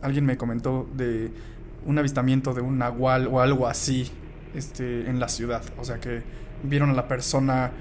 [0.02, 1.32] Alguien me comentó de
[1.86, 4.10] un avistamiento de un nahual o algo así,
[4.54, 5.62] este, en la ciudad.
[5.78, 6.24] O sea que
[6.64, 7.72] vieron a la persona,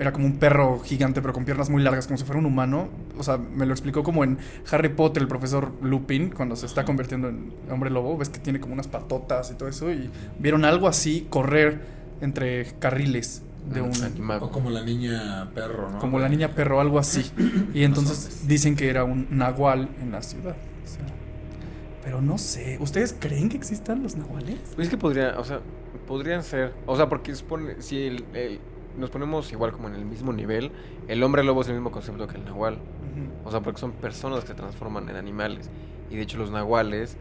[0.00, 2.88] era como un perro gigante pero con piernas muy largas, como si fuera un humano.
[3.18, 4.38] O sea, me lo explicó como en
[4.70, 8.60] Harry Potter, el profesor Lupin, cuando se está convirtiendo en hombre lobo, ves que tiene
[8.60, 13.94] como unas patotas y todo eso, y vieron algo así correr entre carriles de un...
[14.02, 14.38] Animal.
[14.42, 15.98] O como la niña perro, ¿no?
[15.98, 17.30] Como la niña perro, algo así.
[17.74, 20.56] Y entonces dicen que era un nahual en la ciudad.
[20.84, 21.04] O sea,
[22.02, 24.58] pero no sé, ¿ustedes creen que existan los nahuales?
[24.74, 25.60] Pues es que podría, o sea,
[26.06, 26.72] podrían ser.
[26.86, 28.60] O sea, porque supone, si el- el-
[28.98, 30.70] nos ponemos igual como en el mismo nivel,
[31.08, 32.78] el hombre lobo es el mismo concepto que el nahual.
[33.44, 35.70] O sea, porque son personas que se transforman en animales.
[36.10, 37.16] Y de hecho los nahuales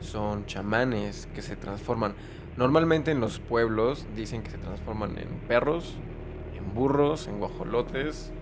[0.00, 2.14] son chamanes que se transforman.
[2.56, 5.96] Normalmente en los pueblos dicen que se transforman en perros,
[6.56, 8.32] en burros, en guajolotes.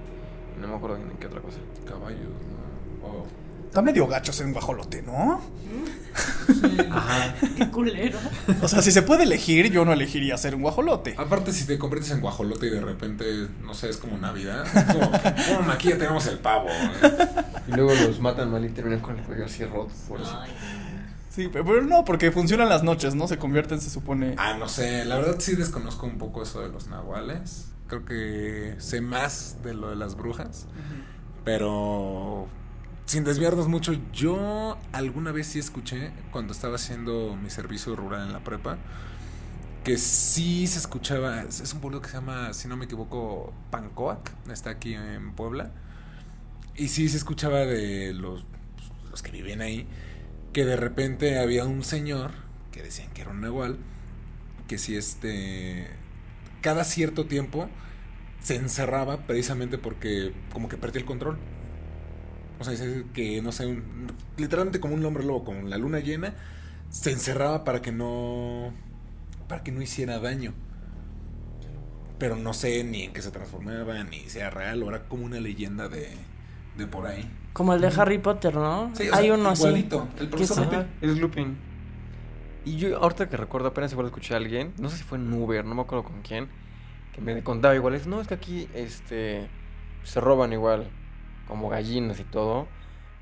[0.61, 1.59] No me acuerdo en qué otra cosa.
[1.87, 3.07] Caballos, ¿no?
[3.09, 3.27] Oh.
[3.75, 5.41] Está medio gacho ser un guajolote, ¿no?
[6.93, 7.35] Ajá.
[7.57, 8.21] Qué culero.
[8.63, 11.17] O sea, si se puede elegir, yo no elegiría ser un guajolote.
[11.19, 13.25] Aparte, si te conviertes en guajolote y de repente,
[13.65, 14.65] no sé, es como Navidad.
[14.65, 16.69] Es como, "Pum, aquí ya tenemos el pavo.
[16.69, 17.27] ¿eh?".
[17.67, 19.91] Y luego los matan mal y terminan con el cuello así roto.
[20.09, 20.39] Por eso.
[21.31, 23.27] Sí, pe- pero no, porque funcionan las noches, ¿no?
[23.27, 24.37] Se convierten, se supone.
[24.39, 27.73] Ah, no sé, la verdad sí desconozco un poco eso de los nahuales.
[27.89, 30.67] Creo que sé más de lo de las brujas.
[31.45, 32.47] Pero
[33.07, 38.33] sin desviarnos mucho, yo alguna vez sí escuché cuando estaba haciendo mi servicio rural en
[38.33, 38.79] la prepa
[39.85, 44.33] que sí se escuchaba, es un pueblo que se llama, si no me equivoco, Pancoac,
[44.51, 45.73] está aquí en Puebla.
[46.75, 48.45] Y sí se escuchaba de los,
[49.11, 49.87] los que vivían ahí
[50.55, 52.31] que de repente había un señor
[52.73, 53.77] que decían que era un nahual
[54.69, 55.89] que si este
[56.63, 57.69] cada cierto tiempo
[58.41, 61.39] se encerraba precisamente porque como que perdía el control.
[62.61, 66.01] O sea, dice que no sé, un- literalmente como un hombre lobo con la luna
[66.01, 66.35] llena
[66.91, 68.73] se encerraba para que no
[69.49, 70.55] para que no hiciera daño.
[72.19, 75.41] Pero no sé ni en qué se transformaba, ni sea real, o era como una
[75.41, 76.09] leyenda de,
[76.77, 77.29] de por ahí.
[77.53, 78.91] Como el de Harry Potter, ¿no?
[78.95, 80.09] Sí, Hay sea, uno igualito.
[80.15, 80.23] así.
[80.25, 80.87] El profesor Lupin.
[81.01, 81.57] Es Lupin.
[82.65, 85.31] Y yo ahorita que recuerdo, apenas igual escuché a alguien, no sé si fue en
[85.33, 86.49] Uber, no me acuerdo con quién,
[87.13, 89.49] que me contaba igual, es, no, es que aquí este,
[90.03, 90.89] se roban igual,
[91.47, 92.67] como gallinas y todo.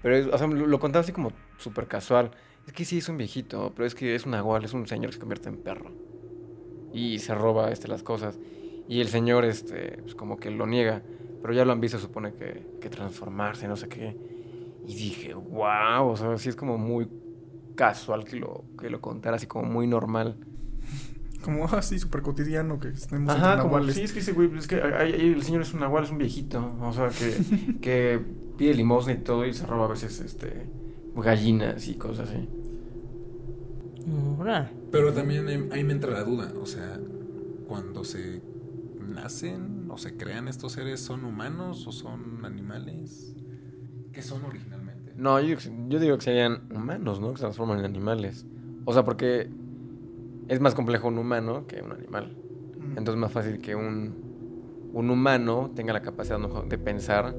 [0.03, 2.33] Pero, lo contaba así como súper casual.
[2.67, 5.11] Es que sí, es un viejito, pero es que es un nahual, es un señor
[5.11, 5.91] que se convierte en perro.
[6.93, 8.39] Y se roba este, las cosas.
[8.89, 11.03] Y el señor, este, pues como que lo niega.
[11.41, 14.17] Pero ya lo han visto, supone que, que transformarse, no sé qué.
[14.87, 17.09] Y dije, wow, o sea, sí es como muy
[17.75, 20.37] casual que lo, que lo contara, así como muy normal.
[21.43, 23.97] Como así, súper cotidiano que estemos Ajá, entre como, nahuales.
[23.97, 26.11] sí, es que ese güey, es que ahí- ahí el señor es un nahual, es
[26.11, 28.21] un viejito, o sea, que, que
[28.57, 30.67] pide limosna y todo y se roba a veces, este,
[31.17, 32.49] gallinas y cosas así.
[34.91, 36.99] Pero también ahí, me entra la duda, o sea,
[37.67, 38.43] cuando se
[39.01, 43.35] nacen o se crean estos seres, ¿son humanos o son animales?
[44.13, 45.13] ¿Qué son originalmente?
[45.17, 47.31] No, yo, digo que- yo digo que serían humanos, ¿no?
[47.31, 48.47] Que se transforman en animales.
[48.85, 49.49] O sea, porque
[50.49, 52.37] es más complejo un humano que un animal.
[52.77, 52.99] Mm.
[52.99, 57.35] Entonces es más fácil que un, un humano tenga la capacidad de pensar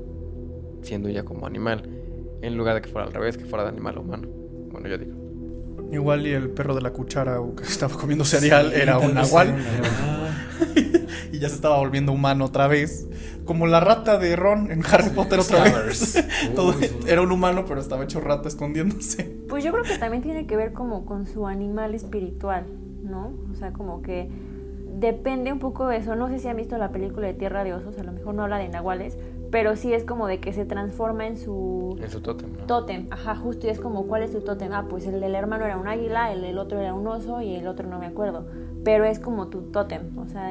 [0.81, 1.89] siendo ya como animal,
[2.41, 4.27] en lugar de que fuera al revés, que fuera de animal a humano.
[4.71, 5.13] Bueno, yo digo.
[5.91, 9.55] Igual y el perro de la cuchara o que estaba comiendo cereal era un nahual
[11.31, 13.07] y ya se estaba volviendo humano otra vez.
[13.45, 16.23] Como la rata de Ron en Harry Potter otra vez.
[16.55, 16.73] Todo
[17.07, 19.23] era un humano, pero estaba hecho rata escondiéndose.
[19.49, 22.65] Pues yo creo que también tiene que ver como con su animal espiritual,
[23.03, 23.33] ¿no?
[23.51, 24.29] O sea, como que
[24.99, 26.15] depende un poco de eso.
[26.15, 28.43] No sé si han visto la película de Tierra de Osos, a lo mejor no
[28.43, 29.17] habla de nahuales,
[29.51, 32.65] pero sí es como de que se transforma en su En su tótem, ¿no?
[32.65, 33.07] tótem.
[33.11, 34.71] Ajá, justo y es como, ¿cuál es tu tótem?
[34.73, 37.55] Ah, pues el del hermano era un águila, el del otro era un oso y
[37.55, 38.45] el otro no me acuerdo.
[38.83, 40.49] Pero es como tu tótem, o sea,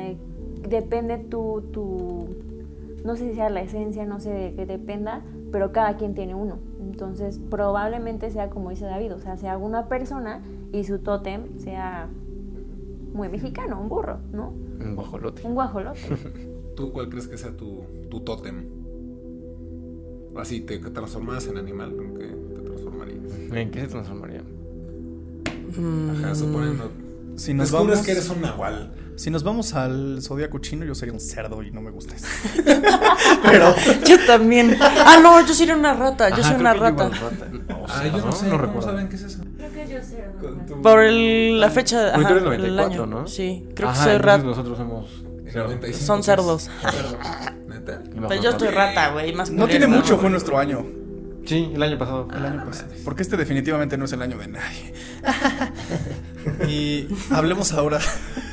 [0.68, 2.28] depende tu, tu,
[3.04, 6.34] no sé si sea la esencia, no sé de qué dependa, pero cada quien tiene
[6.34, 6.58] uno.
[6.80, 12.08] Entonces, probablemente sea como dice David, o sea, sea una persona y su tótem sea
[13.12, 14.48] muy mexicano, un burro, ¿no?
[14.80, 15.42] Un guajolote.
[15.46, 16.00] Un guajolote.
[16.76, 18.66] ¿Tú cuál crees que sea tu, tu tótem?
[20.36, 23.32] Así, te transformas en animal, ¿en qué te transformarías?
[23.52, 24.42] ¿En qué se transformaría?
[26.18, 26.90] Ajá, suponiendo.
[27.36, 28.92] Si nos Descubres vamos, que eres un nahual.
[29.16, 32.26] si nos vamos al zodiaco chino, yo sería un cerdo y no me gusta eso.
[33.42, 33.74] Pero
[34.06, 34.76] Yo también.
[34.80, 36.28] Ah, no, yo sería una rata.
[36.30, 37.06] Yo Ajá, soy una rata.
[37.06, 37.74] igual rata.
[37.80, 38.82] O Ah, sea, yo no sé, no ¿cómo recuerdo.
[38.82, 39.41] saben qué es eso?
[40.82, 42.12] Por el- la fecha.
[42.14, 42.44] Porque tú Ajá, eres el
[42.76, 43.06] 94, año.
[43.06, 43.26] ¿no?
[43.26, 44.44] Sí, creo Ajá, que soy rata.
[44.44, 45.10] Nosotros somos.
[45.46, 46.26] El 95, Son ¿qué es?
[46.26, 46.70] cerdos.
[47.68, 48.02] ¿Neta?
[48.26, 49.32] Pues yo estoy rata, güey.
[49.34, 50.84] Más no tiene mucho, fue nuestro año.
[51.44, 52.28] Sí, el año pasado.
[52.34, 52.90] El año pasado.
[53.04, 54.94] Porque este definitivamente no es el año de nadie.
[56.68, 57.98] y hablemos ahora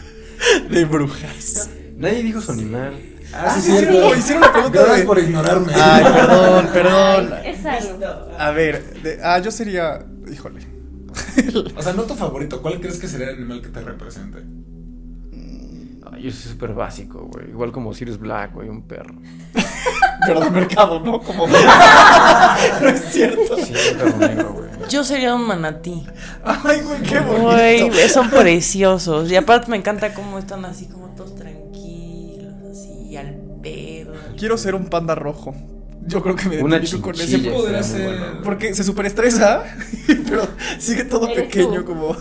[0.70, 1.70] de brujas.
[1.98, 2.94] Nadie dijo su animal.
[3.32, 3.72] Ah, sí, sí,
[4.18, 5.72] hicieron una pregunta Gracias de- por ignorarme.
[5.76, 7.34] Ay, perdón, perdón.
[7.44, 8.06] Ay, es algo.
[8.40, 10.04] A ver, de- ah, yo sería.
[10.32, 10.62] Híjole.
[11.78, 12.62] O sea, no tu favorito.
[12.62, 14.40] ¿Cuál crees que sería el animal que te represente?
[16.12, 17.50] Ay, yo soy súper básico, güey.
[17.50, 19.16] Igual como Sirius Black, güey, un perro.
[20.26, 21.20] Pero de mercado, ¿no?
[21.22, 21.48] Como.
[22.82, 23.58] no es cierto.
[23.58, 24.70] Sí, un perro negro, güey.
[24.90, 26.04] Yo sería un manatí.
[26.44, 28.10] Ay, güey, qué Güey, bonito.
[28.10, 29.30] son preciosos.
[29.32, 34.14] Y aparte me encanta cómo están así como todos tranquilos, así al pedo.
[34.38, 35.54] Quiero ser un panda rojo.
[36.10, 37.16] Yo creo que me Una identifico con
[37.76, 38.04] ese.
[38.04, 38.26] bueno.
[38.44, 39.64] Porque se superestresa,
[40.28, 40.48] pero
[40.80, 41.86] sigue todo pequeño, tú.
[41.86, 42.16] como.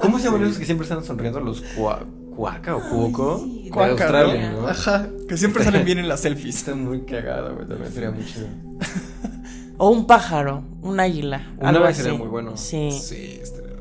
[0.00, 1.38] ¿Cómo se llaman esos que siempre están sonriendo?
[1.40, 3.40] Los cua- cuaca o cuoco.
[3.44, 4.62] sí, Cuaca, Australia, ¿no?
[4.62, 4.68] ¿no?
[4.68, 6.56] Ajá, que siempre salen bien en las selfies.
[6.56, 7.68] Está muy cagado, güey.
[7.68, 8.46] También sería muy chido.
[9.78, 11.50] O un pájaro, un águila.
[11.58, 12.56] Un algo sería muy bueno.
[12.56, 12.90] Sí.
[12.92, 13.72] Sí, estaría.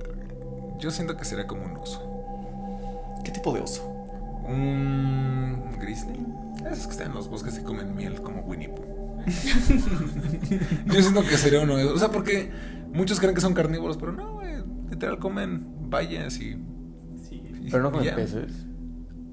[0.80, 2.02] Yo siento que sería como un oso.
[3.24, 3.84] ¿Qué tipo de oso?
[4.48, 6.26] Un grizzly.
[6.72, 8.91] Esos que están en los bosques y comen miel como Winnie Pooh.
[10.86, 11.96] Yo siento que sería uno de esos.
[11.96, 12.52] O sea, porque
[12.94, 14.56] muchos creen que son carnívoros, pero no, güey.
[14.90, 16.58] Literal comen bayas y.
[17.32, 18.16] y- Pero no ya.
[18.16, 18.66] peces.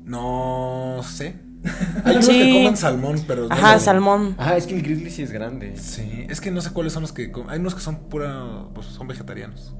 [0.04, 1.36] No sé.
[2.04, 2.32] Hay unos Sí.
[2.38, 3.48] que comen salmón, pero.
[3.50, 4.34] Ajá, salmón.
[4.38, 5.76] Ah, es que el grizzly sí es grande.
[5.76, 7.32] Sí, es que no sé cuáles son los que.
[7.48, 8.68] Hay unos que son pura.
[8.74, 9.74] Pues son vegetarianos.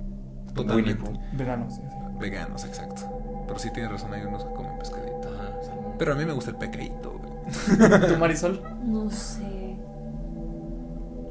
[0.54, 1.04] Totalmente.
[1.34, 1.96] Veganos, sí, sí.
[2.20, 3.02] Veganos, exacto.
[3.46, 5.28] Pero sí tienes razón, hay unos que comen pescadito.
[5.34, 5.92] Ajá, salmón.
[5.98, 8.08] Pero a mí me gusta el pecadito, güey.
[8.08, 8.60] ¿Tu Marisol?
[8.84, 9.57] No sé.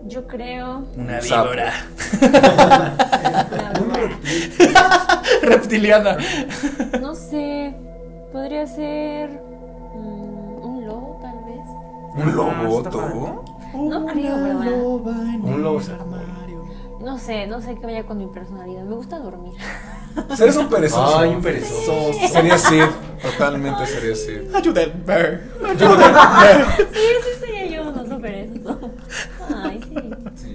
[0.08, 0.84] Yo creo.
[0.96, 1.74] Una víbora.
[5.42, 6.18] Reptiliana.
[7.02, 7.76] No sé.
[8.32, 9.30] Podría ser.
[9.30, 12.26] mm, un lobo, tal vez.
[12.26, 13.44] ¿Un lobo, Ah, todo?
[13.74, 14.74] No creo, ¿verdad?
[15.44, 15.92] Un lobo se
[17.02, 18.84] No sé, no sé qué vaya con mi personalidad.
[18.84, 19.54] Me gusta dormir.
[20.36, 21.20] Serías un perezoso.
[21.20, 22.14] Ay, un perezoso.
[22.32, 22.84] Sería Sid.
[23.22, 24.56] Totalmente sería Sid.
[24.56, 25.40] Ayúdenme.
[26.94, 28.80] Sí, sí, sería yo, no super eso.
[29.64, 29.77] Ay,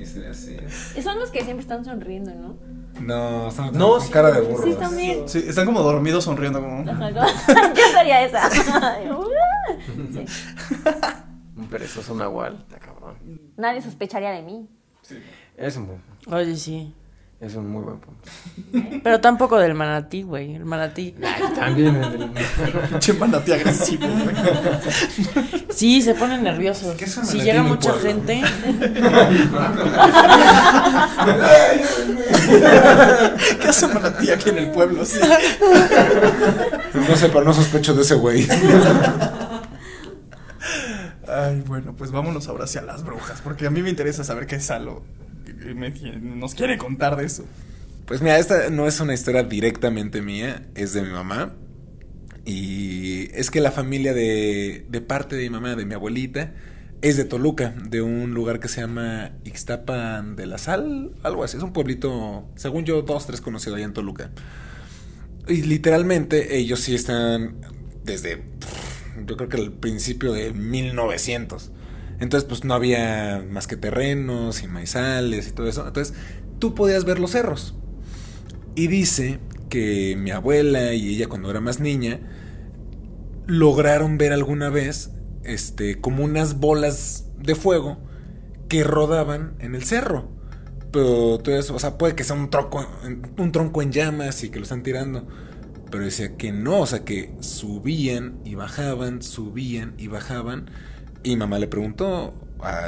[0.07, 0.23] sí.
[0.33, 0.57] Sí.
[0.97, 2.57] Y son los que siempre están sonriendo, ¿no?
[3.01, 4.65] No, están No, con sí, cara de burro.
[4.65, 5.29] Sí, también.
[5.29, 6.85] Sí, están como dormidos sonriendo como.
[6.85, 8.51] Yo sería esa.
[8.51, 10.25] Sí.
[11.57, 12.59] Un perezoso nahual.
[12.69, 13.17] Está cabrón.
[13.57, 14.69] Nadie sospecharía de mí.
[15.57, 16.95] Es un, Oye, sí.
[17.43, 18.23] Es un muy buen punto.
[19.03, 20.55] Pero tampoco del manatí, güey.
[20.55, 21.13] El manatí.
[21.57, 22.31] También el del-
[22.91, 24.37] Pinche manatí agresivo, güey.
[25.71, 26.95] Sí, se pone nervioso.
[26.97, 28.09] ¿Qué es un Si manatí llega en el mucha pueblo?
[28.09, 28.43] gente.
[33.61, 35.05] ¿Qué hace un manatí aquí en el pueblo?
[35.05, 35.21] Sí.
[36.95, 38.47] No sé, pero no sospecho de ese güey.
[41.29, 44.61] Ay, bueno, pues vámonos ahora hacia las brujas, porque a mí me interesa saber qué
[44.61, 45.03] Salo
[46.21, 47.45] nos quiere contar de eso.
[48.07, 51.55] Pues mira, esta no es una historia directamente mía, es de mi mamá.
[52.45, 56.53] Y es que la familia de, de parte de mi mamá, de mi abuelita,
[57.03, 61.57] es de Toluca, de un lugar que se llama Ixtapan de la Sal, algo así.
[61.57, 64.31] Es un pueblito, según yo, dos, tres conocido allá en Toluca.
[65.49, 67.57] Y literalmente ellos sí están
[68.05, 68.43] desde,
[69.27, 71.73] yo creo que el principio de 1900.
[72.23, 75.85] Entonces, pues no había más que terrenos y maizales y todo eso.
[75.85, 76.15] Entonces,
[76.61, 77.75] tú podías ver los cerros.
[78.77, 82.21] Y dice que mi abuela y ella cuando era más niña
[83.49, 85.11] lograron ver alguna vez
[85.43, 87.99] este como unas bolas de fuego
[88.69, 90.31] que rodaban en el cerro.
[90.93, 92.87] Pero todo eso, o sea, puede que sea un tronco,
[93.37, 95.27] un tronco en llamas y que lo están tirando.
[95.91, 100.71] Pero decía que no, o sea, que subían y bajaban, subían y bajaban.
[101.23, 102.35] Y mamá le preguntó,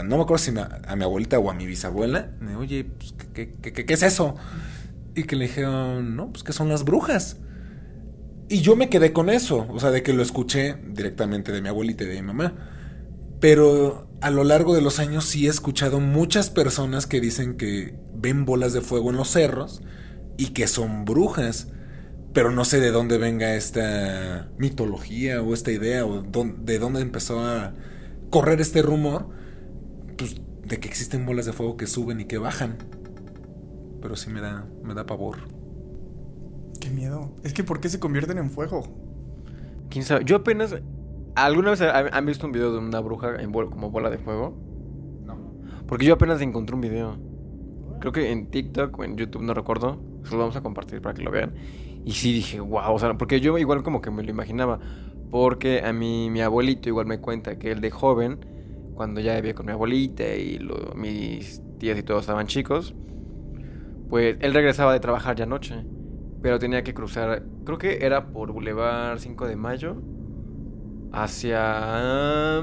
[0.05, 3.55] no me acuerdo si a, mi abuelita o a mi bisabuela, me, oye, pues, ¿qué,
[3.61, 4.35] qué- qué- qué es eso?
[5.15, 7.39] Y que le dijeron, no, pues que son las brujas.
[8.49, 11.69] Y yo me quedé con eso, o sea, de que lo escuché directamente de mi
[11.69, 12.55] abuelita y de mi mamá.
[13.41, 17.95] Pero a lo largo de los años sí he escuchado muchas personas que dicen que
[18.15, 19.83] ven bolas de fuego en los cerros
[20.39, 21.69] y que son brujas.
[22.35, 27.41] Pero no sé de dónde venga esta mitología o esta idea o de dónde empezó
[27.41, 27.75] a
[28.35, 29.29] correr este rumor.
[30.19, 32.77] Pues de que existen bolas de fuego que suben y que bajan.
[34.03, 35.37] Pero sí me da, me da pavor.
[36.81, 37.31] Qué miedo.
[37.45, 38.83] Es que ¿por qué se convierten en fuego?
[39.89, 40.25] ¿Quién sabe?
[40.25, 40.75] Yo apenas.
[41.37, 44.19] ¿Alguna vez ha- han visto un video de una bruja en bol- como bola de
[44.19, 44.57] fuego?
[45.25, 45.37] No.
[45.87, 47.17] Porque yo apenas encontré un video.
[48.01, 49.99] Creo que en TikTok o en YouTube, no recuerdo.
[50.25, 51.55] Se lo vamos a compartir para que lo vean.
[52.05, 54.79] Y sí dije, wow, o sea, porque yo igual como que me lo imaginaba.
[55.35, 58.39] Porque a mí, mi abuelito igual me cuenta que él de joven,
[58.95, 60.61] cuando ya vivía con mi abuelita y
[60.95, 62.95] mis tías y todos estaban chicos,
[64.09, 65.85] pues él regresaba de trabajar ya noche.
[66.41, 69.97] Pero tenía que cruzar, creo que era por Boulevard 5 de Mayo,
[71.13, 72.59] hacia...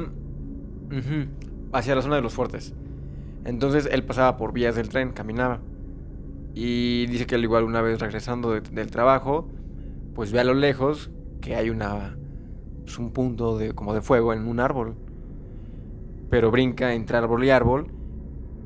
[1.74, 2.74] hacia la zona de los fuertes.
[3.46, 5.62] Entonces él pasaba por vías del tren, caminaba.
[6.54, 9.48] Y dice que él igual una vez regresando de- del trabajo,
[10.14, 12.18] pues ve a lo lejos que hay una
[12.84, 14.96] pues, un punto de como de fuego en un árbol.
[16.30, 17.88] Pero brinca entre árbol y árbol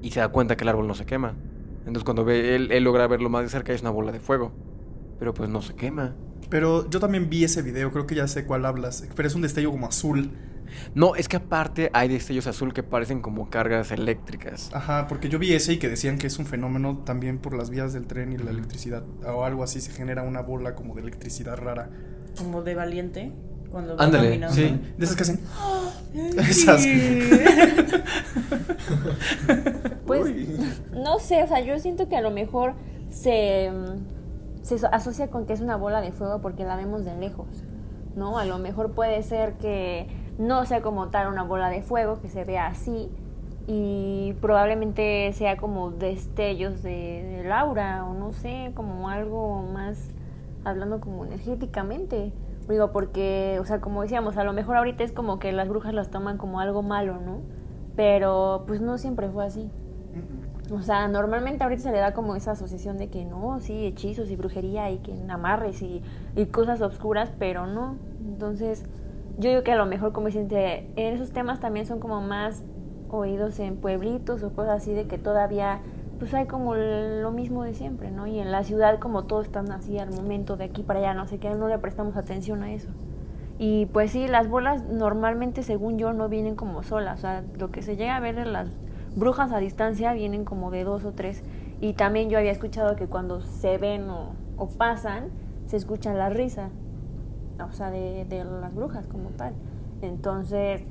[0.01, 1.35] y se da cuenta que el árbol no se quema.
[1.79, 4.19] Entonces cuando ve él, él logra verlo más de cerca y es una bola de
[4.19, 4.51] fuego.
[5.19, 6.15] Pero pues no se quema.
[6.49, 9.07] Pero yo también vi ese video, creo que ya sé cuál hablas.
[9.15, 10.31] Pero es un destello como azul.
[10.93, 14.71] No, es que aparte hay destellos azul que parecen como cargas eléctricas.
[14.73, 17.69] Ajá, porque yo vi ese y que decían que es un fenómeno también por las
[17.69, 19.03] vías del tren y la electricidad.
[19.25, 21.89] O algo así, se genera una bola como de electricidad rara.
[22.37, 23.31] Como de valiente.
[23.71, 24.79] Cuando Ándale, sí.
[24.97, 25.39] De esas que hacen.
[26.49, 26.85] Esas.
[30.07, 30.33] Pues
[30.93, 32.73] no sé, o sea, yo siento que a lo mejor
[33.09, 37.05] se, mm, se so- asocia con que es una bola de fuego porque la vemos
[37.05, 37.47] de lejos,
[38.15, 38.37] ¿no?
[38.37, 42.29] A lo mejor puede ser que no sea como tal una bola de fuego, que
[42.29, 43.09] se vea así,
[43.67, 49.97] y probablemente sea como destellos de, del aura, o no sé, como algo más
[50.63, 52.31] hablando como energéticamente.
[52.67, 55.93] Digo, porque, o sea, como decíamos, a lo mejor ahorita es como que las brujas
[55.93, 57.41] las toman como algo malo, ¿no?
[57.95, 59.69] Pero pues no siempre fue así.
[60.71, 64.31] O sea, normalmente ahorita se le da como esa asociación de que no, sí, hechizos
[64.31, 66.01] y brujería y que amarres y,
[66.35, 67.97] y cosas obscuras, pero no.
[68.25, 68.83] Entonces,
[69.37, 72.63] yo digo que a lo mejor, como dicen, en esos temas también son como más
[73.09, 75.81] oídos en pueblitos o cosas así de que todavía
[76.19, 78.27] pues hay como lo mismo de siempre, ¿no?
[78.27, 81.27] Y en la ciudad como todos están así al momento de aquí para allá, no
[81.27, 82.89] sé qué, no le prestamos atención a eso.
[83.57, 87.19] Y pues sí, las bolas normalmente, según yo, no vienen como solas.
[87.19, 88.67] O sea, lo que se llega a ver las
[89.15, 91.43] brujas a distancia vienen como de dos o tres.
[91.79, 95.29] Y también yo había escuchado que cuando se ven o, o pasan,
[95.67, 96.69] se escucha la risa.
[97.65, 99.53] O sea, de, de las brujas como tal.
[100.01, 100.81] Entonces,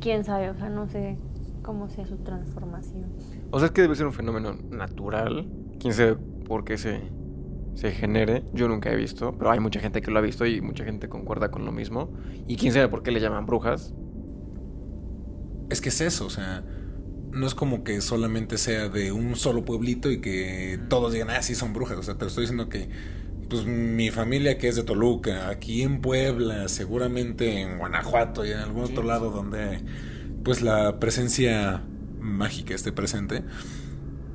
[0.00, 1.18] quién sabe, o sea, no sé
[1.62, 3.06] cómo sea su transformación.
[3.50, 5.48] O sea, es que debe ser un fenómeno natural.
[5.78, 7.00] Quién sabe por qué se,
[7.74, 8.44] se genere.
[8.52, 11.08] Yo nunca he visto, pero hay mucha gente que lo ha visto y mucha gente
[11.08, 12.12] concuerda con lo mismo.
[12.46, 13.94] Y quién sabe por qué le llaman brujas.
[15.70, 16.64] Es que es eso, o sea,
[17.32, 21.42] no es como que solamente sea de un solo pueblito y que todos digan, ah,
[21.42, 21.98] sí son brujas.
[21.98, 22.88] O sea, te estoy diciendo que,
[23.48, 28.58] pues mi familia que es de Toluca, aquí en Puebla, seguramente en Guanajuato y en
[28.58, 29.80] algún otro lado donde,
[30.44, 31.82] pues la presencia
[32.20, 33.44] mágica esté presente,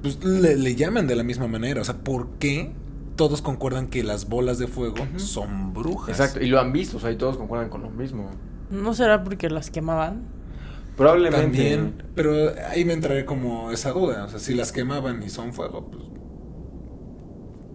[0.01, 1.81] pues le, le llaman de la misma manera.
[1.81, 2.73] O sea, ¿por qué
[3.15, 6.09] todos concuerdan que las bolas de fuego son brujas?
[6.19, 8.31] Exacto, y lo han visto, o sea, y todos concuerdan con lo mismo.
[8.69, 10.23] ¿No será porque las quemaban?
[10.97, 11.41] Probablemente.
[11.43, 14.25] También, pero ahí me entraré como esa duda.
[14.25, 16.03] O sea, si las quemaban y son fuego, pues.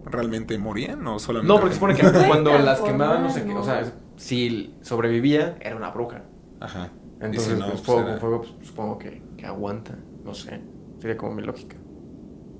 [0.05, 1.53] ¿Realmente morían o solamente.?
[1.53, 3.53] No, porque se supone que cuando las quemaban, no sé qué.
[3.53, 6.23] O sea, si sobrevivía, era una bruja.
[6.59, 6.91] Ajá.
[7.21, 9.97] Entonces, Y si no, pues, pues, fuego con fuego, pues, supongo que, que aguanta.
[10.23, 10.59] No sé.
[10.99, 11.77] Sería como mi lógica.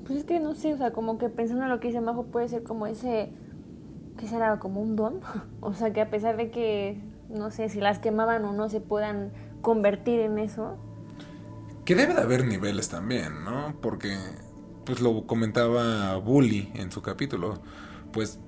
[0.06, 2.26] Pues es que no sé, o sea, como que pensando en lo que dice Majo,
[2.26, 3.32] puede ser como ese.
[4.18, 4.60] ¿Qué será?
[4.60, 5.22] Como un don.
[5.62, 8.82] O sea, que a pesar de que, no sé, si las quemaban o no se
[8.82, 10.78] puedan convertir en eso.
[11.86, 13.76] Que debe de haber niveles también, ¿no?
[13.82, 14.16] Porque,
[14.86, 17.60] pues lo comentaba Bully en su capítulo.
[18.12, 18.40] Pues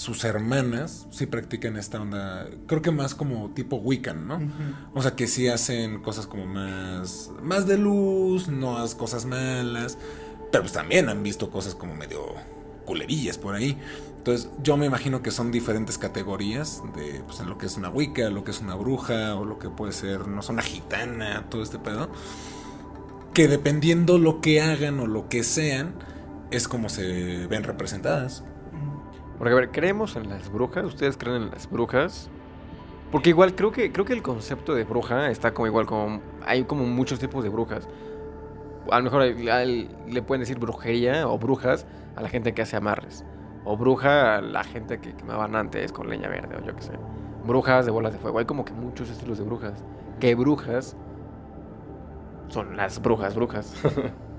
[0.00, 4.40] sus hermanas sí practican esta onda, creo que más como tipo Wiccan, ¿no?
[4.94, 9.98] O sea, que sí hacen cosas como más, más de luz, no hacen cosas malas,
[10.50, 12.34] pero pues también han visto cosas como medio
[12.86, 13.78] culerillas por ahí.
[14.16, 17.90] Entonces, yo me imagino que son diferentes categorías de pues, en lo que es una
[17.90, 21.44] Wicca, lo que es una bruja, o lo que puede ser, no sé, una gitana,
[21.50, 22.08] todo este pedo.
[23.34, 25.92] Que dependiendo lo que hagan o lo que sean,
[26.50, 28.44] es como se ven representadas.
[29.40, 30.84] Porque, a ver, ¿creemos en las brujas?
[30.84, 32.28] ¿Ustedes creen en las brujas?
[33.10, 36.64] Porque igual creo que, creo que el concepto de bruja está como igual, como hay
[36.64, 37.88] como muchos tipos de brujas.
[38.90, 43.24] A lo mejor le pueden decir brujería o brujas a la gente que hace amarres.
[43.64, 46.92] O bruja a la gente que quemaban antes con leña verde o yo qué sé.
[47.46, 48.40] Brujas de bolas de fuego.
[48.40, 49.82] Hay como que muchos estilos de brujas.
[50.20, 50.98] Que brujas
[52.48, 53.74] son las brujas, brujas.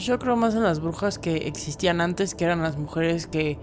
[0.00, 3.58] Pues yo creo más en las brujas que existían antes, que eran las mujeres que,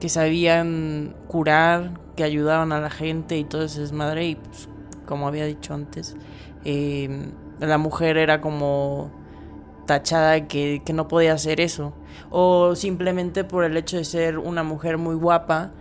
[0.00, 4.24] que sabían curar, que ayudaban a la gente y todo ese desmadre.
[4.24, 4.70] Y pues,
[5.04, 6.16] como había dicho antes,
[6.64, 9.10] eh, la mujer era como
[9.86, 11.92] tachada que, que no podía hacer eso.
[12.30, 15.72] O simplemente por el hecho de ser una mujer muy guapa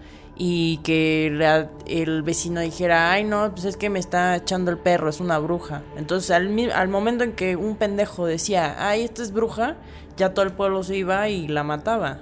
[0.43, 4.79] y que la- el vecino dijera, ay no, pues es que me está echando el
[4.79, 5.83] perro, es una bruja.
[5.95, 9.75] Entonces al, mi- al momento en que un pendejo decía, ay, esta es bruja,
[10.17, 12.17] ya todo el pueblo se iba y la mataba.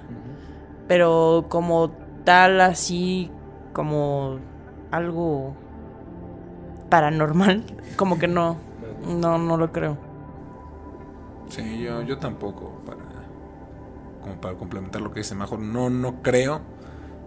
[0.86, 1.92] Pero como
[2.24, 3.30] tal, así,
[3.72, 4.38] como
[4.90, 5.54] algo
[6.90, 7.64] paranormal,
[7.96, 8.58] como que no,
[9.08, 9.96] no, no lo creo.
[11.48, 12.98] Sí, yo, yo tampoco, para,
[14.20, 16.60] como para complementar lo que dice Majo, no, no creo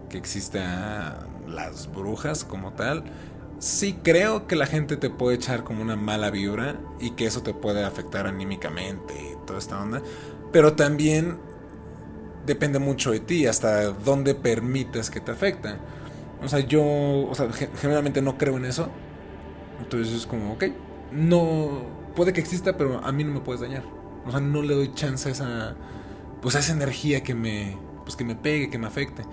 [0.08, 3.04] que exista las brujas como tal.
[3.58, 7.42] Sí creo que la gente te puede echar como una mala vibra y que eso
[7.42, 10.02] te puede afectar anímicamente y toda esta onda.
[10.52, 11.38] Pero también
[12.46, 15.78] depende mucho de ti, hasta dónde permites que te afecten.
[16.42, 18.90] O sea, yo, o sea, ge- generalmente no creo en eso.
[19.80, 20.64] Entonces es como, ok,
[21.12, 21.86] no,
[22.16, 23.84] puede que exista, pero a mí no me puedes dañar.
[24.26, 25.76] O sea, no le doy chance a esa,
[26.42, 29.24] pues a esa energía que me, pues que me pegue, que me afecte.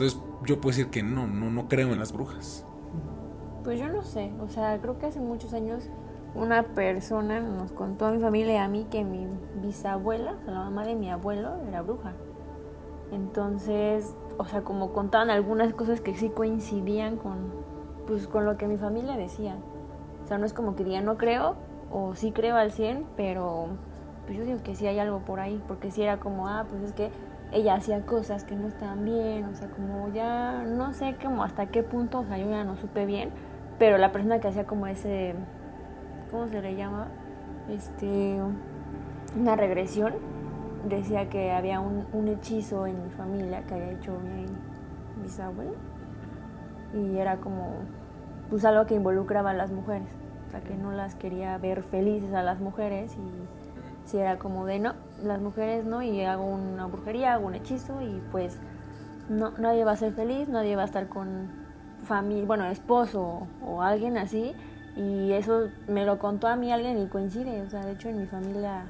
[0.00, 2.64] Entonces yo puedo decir que no, no, no creo en las brujas.
[3.62, 5.90] Pues yo no sé, o sea, creo que hace muchos años
[6.34, 9.26] una persona nos contó a mi familia y a mí que mi
[9.60, 12.14] bisabuela, o sea, la mamá de mi abuelo, era bruja.
[13.12, 17.52] Entonces, o sea, como contaban algunas cosas que sí coincidían con,
[18.06, 19.58] pues, con lo que mi familia decía.
[20.24, 21.56] O sea, no es como que diga no creo
[21.92, 23.66] o sí creo al 100, pero
[24.24, 26.84] pues yo digo que sí hay algo por ahí, porque sí era como, ah, pues
[26.84, 27.10] es que
[27.52, 31.66] ella hacía cosas que no estaban bien, o sea, como ya no sé como hasta
[31.66, 33.30] qué punto, o sea, yo ya no supe bien,
[33.78, 35.34] pero la persona que hacía como ese,
[36.30, 37.08] ¿cómo se le llama?
[37.68, 38.38] Este,
[39.36, 40.14] una regresión,
[40.88, 44.46] decía que había un, hechizo en mi familia que había hecho mi
[45.22, 45.74] bisabuelo
[46.94, 47.68] y era como,
[48.48, 50.08] pues algo que involucraba a las mujeres,
[50.46, 53.59] o sea, que no las quería ver felices a las mujeres y
[54.10, 58.00] si era como de no, las mujeres no, y hago una brujería, hago un hechizo
[58.02, 58.58] y pues
[59.28, 61.48] no, nadie va a ser feliz, nadie va a estar con
[62.04, 64.54] familia, bueno, esposo o alguien así.
[64.96, 67.62] Y eso me lo contó a mí alguien y coincide.
[67.62, 68.86] O sea, de hecho en mi familia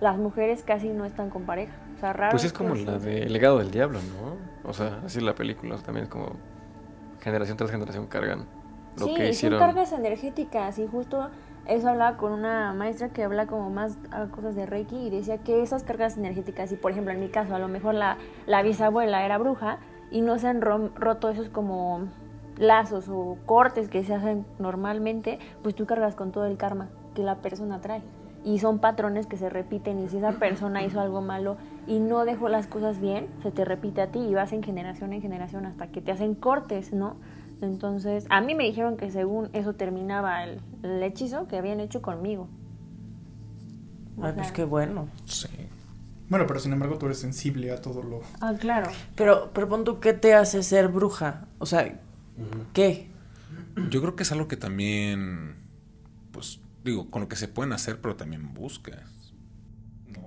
[0.00, 1.74] las mujeres casi no están con pareja.
[1.96, 2.30] O sea, raro.
[2.30, 2.86] Pues es como sí.
[2.86, 4.68] la de El legado del diablo, ¿no?
[4.68, 6.32] O sea, así la película también es como
[7.20, 8.46] generación tras generación cargan
[8.96, 9.58] lo sí, que son hicieron.
[9.58, 11.28] cargas energéticas y justo
[11.70, 15.38] eso hablaba con una maestra que habla como más a cosas de Reiki y decía
[15.38, 18.62] que esas cargas energéticas, y por ejemplo en mi caso, a lo mejor la, la
[18.62, 19.78] bisabuela era bruja
[20.10, 22.08] y no se han roto esos como
[22.58, 27.22] lazos o cortes que se hacen normalmente, pues tú cargas con todo el karma que
[27.22, 28.02] la persona trae.
[28.42, 31.56] Y son patrones que se repiten y si esa persona hizo algo malo
[31.86, 35.12] y no dejó las cosas bien, se te repite a ti y vas en generación
[35.12, 37.16] en generación hasta que te hacen cortes, ¿no?
[37.62, 42.00] Entonces, a mí me dijeron que según eso terminaba el, el hechizo que habían hecho
[42.00, 42.48] conmigo.
[44.16, 45.08] O Ay, pues sea, qué bueno.
[45.26, 45.48] Sí.
[46.28, 48.20] Bueno, pero sin embargo tú eres sensible a todo lo...
[48.40, 48.88] Ah, claro.
[49.16, 51.46] Pero, pero pon tú, ¿qué te hace ser bruja?
[51.58, 51.98] O sea,
[52.72, 53.08] ¿qué?
[53.90, 55.56] Yo creo que es algo que también,
[56.30, 59.00] pues, digo, con lo que se pueden hacer, pero también buscas.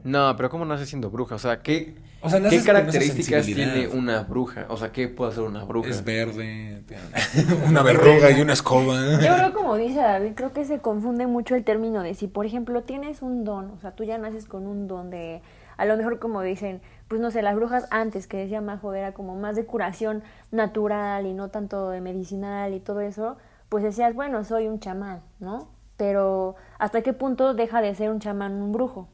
[0.03, 1.35] No, pero ¿cómo nace siendo bruja?
[1.35, 4.65] O sea, ¿qué, O sea, ¿qué características tiene una bruja?
[4.69, 5.89] O sea, ¿qué puede hacer una bruja?
[5.89, 6.83] Es verde,
[7.67, 9.21] una verruga y una escoba.
[9.21, 12.45] Yo creo como dice David, creo que se confunde mucho el término de si, por
[12.45, 15.41] ejemplo, tienes un don, o sea, tú ya naces con un don de,
[15.77, 19.13] a lo mejor como dicen, pues no sé, las brujas antes, que decía Majo, era
[19.13, 23.37] como más de curación natural y no tanto de medicinal y todo eso,
[23.69, 25.67] pues decías, bueno, soy un chamán, ¿no?
[25.97, 29.07] Pero ¿hasta qué punto deja de ser un chamán un brujo?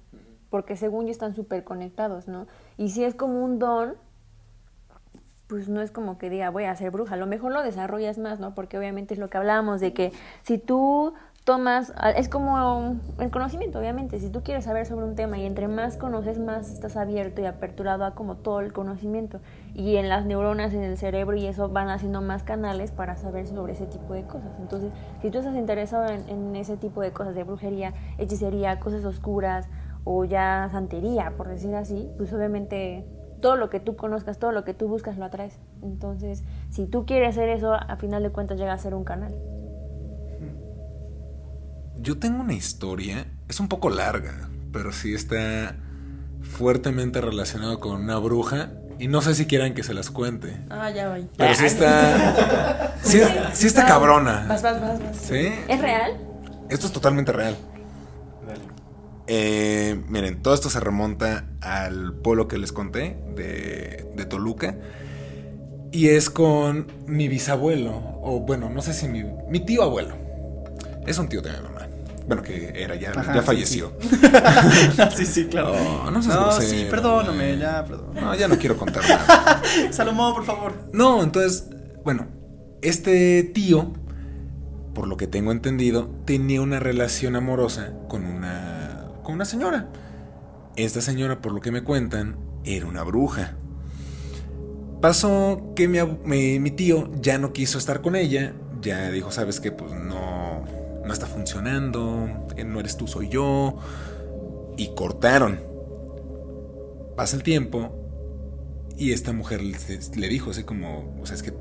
[0.49, 2.47] Porque según yo están súper conectados, ¿no?
[2.77, 3.95] Y si es como un don,
[5.47, 8.19] pues no es como que diga voy a ser bruja, a lo mejor lo desarrollas
[8.19, 8.53] más, ¿no?
[8.53, 10.11] Porque obviamente es lo que hablábamos de que
[10.43, 15.39] si tú tomas, es como el conocimiento, obviamente, si tú quieres saber sobre un tema
[15.39, 19.39] y entre más conoces, más estás abierto y aperturado a como todo el conocimiento
[19.73, 23.47] y en las neuronas en el cerebro y eso van haciendo más canales para saber
[23.47, 24.51] sobre ese tipo de cosas.
[24.59, 24.91] Entonces,
[25.23, 29.67] si tú estás interesado en, en ese tipo de cosas de brujería, hechicería, cosas oscuras
[30.11, 33.05] o ya santería, por decir así, pues obviamente
[33.43, 35.59] todo lo que tú conozcas, todo lo que tú buscas lo atraes.
[35.83, 39.35] Entonces, si tú quieres hacer eso, a final de cuentas llega a ser un canal.
[41.97, 45.75] Yo tengo una historia, es un poco larga, pero sí está
[46.41, 48.71] fuertemente relacionado con una bruja.
[48.97, 50.57] Y no sé si quieran que se las cuente.
[50.71, 51.29] Ah, ya voy.
[51.37, 52.95] Pero sí está.
[53.03, 53.21] Sí,
[53.53, 54.45] sí está cabrona.
[54.49, 55.15] Vas, vas, vas, vas.
[55.15, 55.49] ¿Sí?
[55.69, 56.17] ¿Es real?
[56.67, 57.55] Esto es totalmente real.
[59.31, 64.75] Eh, miren, todo esto se remonta al pueblo que les conté de, de Toluca.
[65.91, 67.91] Y es con mi bisabuelo,
[68.23, 70.15] o bueno, no sé si mi, mi tío abuelo.
[71.05, 71.87] Es un tío de mi mamá.
[72.27, 73.93] Bueno, que era, ya, Ajá, ya sí, falleció.
[75.15, 75.73] sí, sí, claro.
[75.75, 78.13] No, no No, grosero, sí, perdóname, ya, perdón.
[78.15, 79.61] No, ya no quiero contar nada.
[79.91, 80.73] Salomón, por favor.
[80.91, 81.65] No, entonces,
[82.03, 82.27] bueno,
[82.81, 83.93] este tío,
[84.93, 88.68] por lo que tengo entendido, tenía una relación amorosa con una,
[89.29, 89.87] con una señora.
[90.75, 93.57] Esta señora, por lo que me cuentan, era una bruja.
[95.01, 99.93] Pasó que mi, tío ya no quiso estar con ella, ya dijo, sabes que pues
[99.93, 100.65] no,
[101.05, 103.77] no está funcionando, eh, no eres tú, soy yo,
[104.77, 105.59] y cortaron.
[107.15, 109.77] Pasa el tiempo y esta mujer le,
[110.15, 111.53] le dijo así como, o sea, es que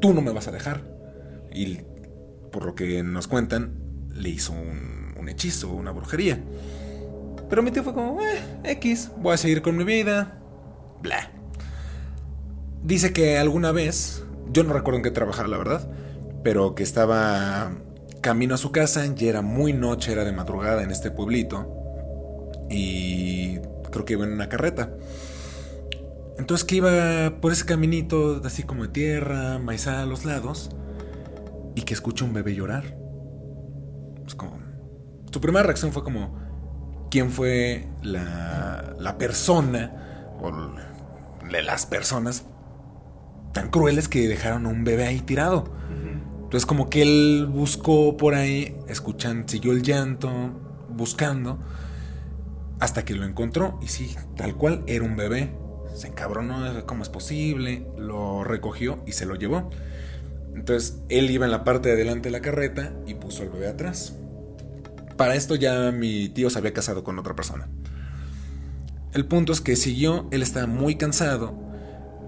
[0.00, 0.84] tú no me vas a dejar.
[1.52, 1.80] Y
[2.50, 3.74] por lo que nos cuentan,
[4.14, 6.42] le hizo un, un hechizo, una brujería.
[7.48, 10.38] Pero mi tío fue como, eh, X, voy a seguir con mi vida.
[11.00, 11.30] Bla.
[12.82, 15.90] Dice que alguna vez, yo no recuerdo en qué trabajaba, la verdad,
[16.42, 17.72] pero que estaba
[18.20, 21.74] camino a su casa, ya era muy noche, era de madrugada en este pueblito.
[22.70, 23.58] Y
[23.90, 24.90] creo que iba en una carreta.
[26.38, 30.70] Entonces que iba por ese caminito así como de tierra, maizada a los lados,
[31.74, 32.96] y que escucha un bebé llorar.
[34.26, 34.58] Es como...
[35.32, 36.47] Su primera reacción fue como,
[37.10, 39.92] ¿quién fue la, la persona
[40.40, 42.44] o l- las personas
[43.52, 45.64] tan crueles que dejaron a un bebé ahí tirado?
[46.44, 50.30] Entonces como que él buscó por ahí, escuchan, siguió el llanto,
[50.88, 51.58] buscando,
[52.80, 55.52] hasta que lo encontró y sí, tal cual, era un bebé.
[55.94, 57.86] Se encabronó, ¿cómo es posible?
[57.98, 59.68] Lo recogió y se lo llevó.
[60.54, 63.68] Entonces él iba en la parte de adelante de la carreta y puso al bebé
[63.68, 64.16] atrás.
[65.18, 67.68] Para esto ya mi tío se había casado con otra persona.
[69.12, 71.58] El punto es que siguió, él estaba muy cansado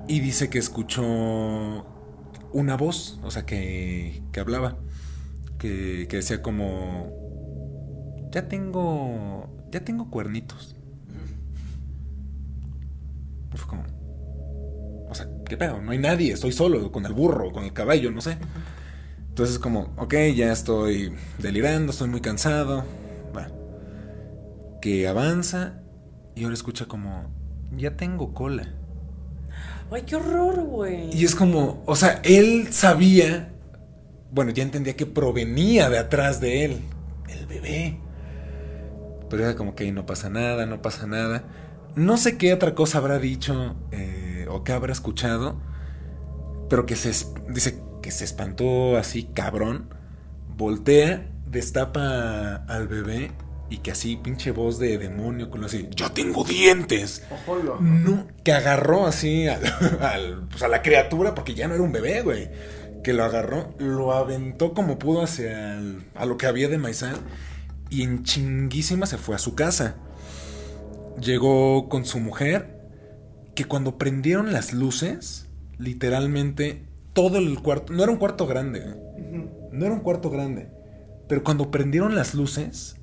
[0.09, 1.87] y dice que escuchó
[2.53, 4.77] una voz, o sea, que, que hablaba,
[5.57, 10.75] que, que decía como, ya tengo, ya tengo cuernitos.
[13.55, 13.85] Fue como,
[15.09, 15.81] o sea, ¿qué pedo?
[15.81, 18.37] No hay nadie, estoy solo, con el burro, con el caballo, no sé.
[19.31, 22.85] Entonces como, ok, ya estoy delirando, estoy muy cansado.
[23.37, 23.49] Va.
[24.83, 25.81] Que avanza
[26.35, 27.31] y ahora escucha como,
[27.73, 28.75] ya tengo cola.
[29.91, 31.11] Ay, qué horror, güey.
[31.17, 33.53] Y es como, o sea, él sabía,
[34.31, 36.81] bueno, ya entendía que provenía de atrás de él.
[37.29, 37.99] el bebé.
[39.29, 41.45] Pero era como que no pasa nada, no pasa nada.
[41.95, 45.61] No sé qué otra cosa habrá dicho eh, o qué habrá escuchado,
[46.69, 49.93] pero que se es- dice que se espantó así, cabrón.
[50.57, 53.33] Voltea, destapa al bebé
[53.71, 57.23] y que así, pinche voz de demonio, con así, ¡Yo tengo dientes!
[57.81, 59.63] No, que agarró así al,
[60.01, 62.51] al- pues a la criatura, porque ya no era un bebé, güey.
[63.05, 67.17] Que lo agarró, lo aventó como pudo hacia el- a lo que había de maizal
[67.89, 69.97] y en chinguísima se fue a su casa.
[71.21, 72.79] Llegó con su mujer,
[73.55, 75.47] que cuando prendieron las luces,
[75.79, 79.49] literalmente todo el cuarto, no era un cuarto grande, ¿eh?
[79.73, 80.71] no era un cuarto grande,
[81.29, 82.97] pero cuando prendieron las luces,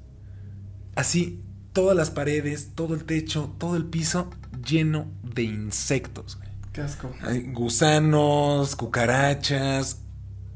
[0.95, 1.43] así
[1.73, 4.29] todas las paredes, todo el techo, todo el piso
[4.65, 6.37] lleno de insectos.
[6.37, 6.49] güey.
[6.73, 7.11] Qué asco.
[7.21, 10.01] Hay gusanos, cucarachas,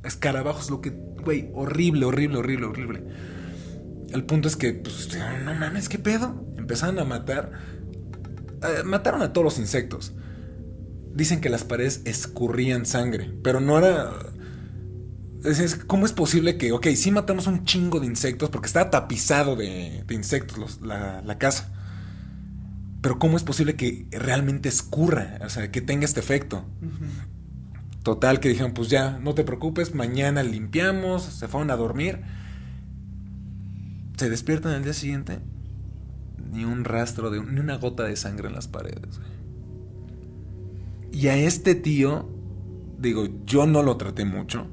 [0.04, 0.90] escarabajos, lo que,
[1.24, 3.04] güey, horrible, horrible, horrible, horrible.
[4.12, 5.10] El punto es que, pues,
[5.46, 6.44] no mames, ¿qué pedo?
[6.58, 7.52] Empezaron a matar.
[8.64, 10.14] eh, mataron a todos los insectos.
[11.14, 14.12] Dicen que las paredes escurrían sangre, pero no era...
[15.44, 18.90] es- es- ¿Cómo es posible que, ok, sí matamos un chingo de insectos porque estaba
[18.90, 21.74] tapizado de, de insectos los- la, la casa?
[23.02, 25.40] Pero ¿cómo es posible que realmente escurra?
[25.44, 26.64] O sea, que tenga este efecto.
[28.04, 32.22] Total, que dijeron, pues ya, no te preocupes, mañana limpiamos, se fueron a dormir.
[34.18, 35.40] Se despiertan al día siguiente,
[36.52, 39.18] ni un rastro, de, ni una gota de sangre en las paredes.
[39.18, 39.30] güey.
[41.12, 42.30] Y a este tío,
[42.98, 44.68] digo, yo no lo traté mucho,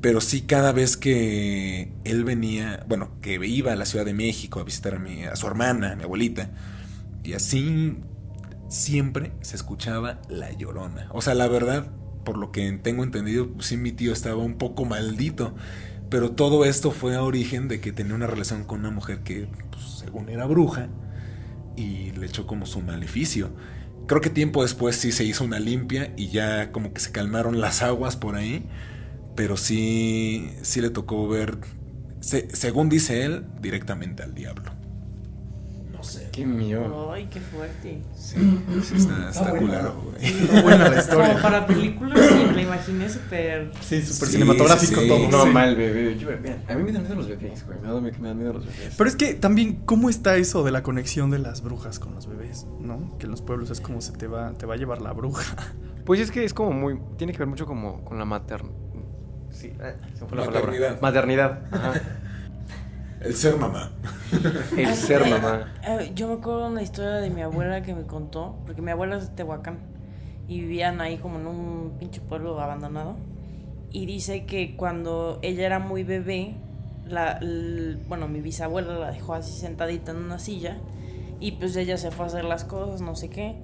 [0.00, 4.60] pero sí cada vez que él venía, bueno, que iba a la Ciudad de México
[4.60, 6.50] a visitar a, mi, a su hermana, a mi abuelita,
[7.22, 7.98] y así
[8.68, 11.08] siempre se escuchaba la llorona.
[11.12, 11.86] O sea, la verdad,
[12.24, 15.54] por lo que tengo entendido, pues sí mi tío estaba un poco maldito.
[16.12, 19.48] Pero todo esto fue a origen de que tenía una relación con una mujer que,
[19.70, 20.88] pues, según era bruja,
[21.74, 23.50] y le echó como su maleficio.
[24.06, 27.60] Creo que tiempo después sí se hizo una limpia y ya como que se calmaron
[27.60, 28.68] las aguas por ahí.
[29.36, 31.58] Pero sí, sí le tocó ver,
[32.20, 34.72] se- según dice él, directamente al diablo.
[36.32, 37.12] Qué mío.
[37.12, 38.02] Ay, qué fuerte.
[38.16, 38.36] Sí,
[38.82, 40.24] sí está, está culero, güey.
[40.24, 41.42] Está buena la Como historia.
[41.42, 43.70] para películas, sí, me la imaginé súper.
[43.82, 45.08] Sí, súper Sí, cinematográfico sí, sí.
[45.08, 45.28] todo.
[45.28, 45.50] No, sí.
[45.50, 46.16] mal bebé.
[46.18, 47.78] Yo, a mí me dan miedo los bebés, güey.
[47.80, 48.94] Me da, me dan miedo los bebés.
[48.96, 52.26] Pero es que también, ¿cómo está eso de la conexión de las brujas con los
[52.26, 52.66] bebés?
[52.80, 53.18] ¿No?
[53.18, 55.54] Que en los pueblos es como se te va, te va a llevar la bruja.
[56.04, 56.98] Pues es que es como muy.
[57.16, 58.74] Tiene que ver mucho como con la maternidad.
[59.50, 60.60] Sí, eh, se me fue la palabra.
[60.60, 61.00] Maternidad.
[61.00, 61.62] Maternidad.
[61.70, 61.92] Ajá.
[63.22, 63.90] El ser mamá.
[64.76, 65.72] El Ay, ser eh, mamá.
[65.82, 68.90] eh, yo me acuerdo de una historia de mi abuela que me contó, porque mi
[68.90, 69.78] abuela es de Tehuacán
[70.48, 73.16] y vivían ahí como en un pinche pueblo abandonado.
[73.90, 76.56] Y dice que cuando ella era muy bebé,
[77.06, 77.40] la,
[78.08, 80.78] bueno, mi bisabuela la dejó así sentadita en una silla
[81.40, 83.56] y pues ella se fue a hacer las cosas, no sé qué.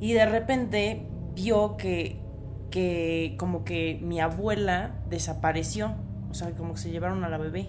[0.00, 2.20] Y de repente vio que,
[2.70, 5.94] que como que mi abuela desapareció,
[6.30, 7.68] o sea, como que se llevaron a la bebé.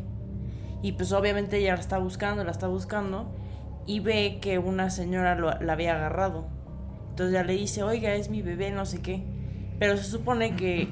[0.81, 3.31] Y pues obviamente ella la está buscando, la está buscando
[3.85, 6.45] y ve que una señora la había agarrado.
[7.09, 9.23] Entonces ya le dice, oiga, es mi bebé, no sé qué.
[9.79, 10.89] Pero se supone que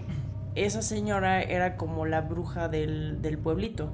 [0.56, 3.92] esa señora era como la bruja del, del pueblito.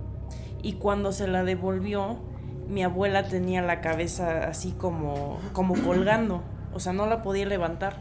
[0.61, 2.19] Y cuando se la devolvió,
[2.67, 6.43] mi abuela tenía la cabeza así como, como colgando.
[6.73, 7.97] O sea, no la podía levantar.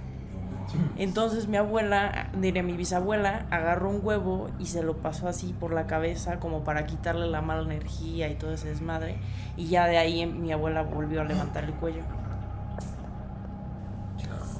[0.96, 5.72] Entonces mi abuela, diré mi bisabuela, agarró un huevo y se lo pasó así por
[5.72, 9.16] la cabeza como para quitarle la mala energía y todo ese desmadre.
[9.56, 12.02] Y ya de ahí mi abuela volvió a levantar el cuello.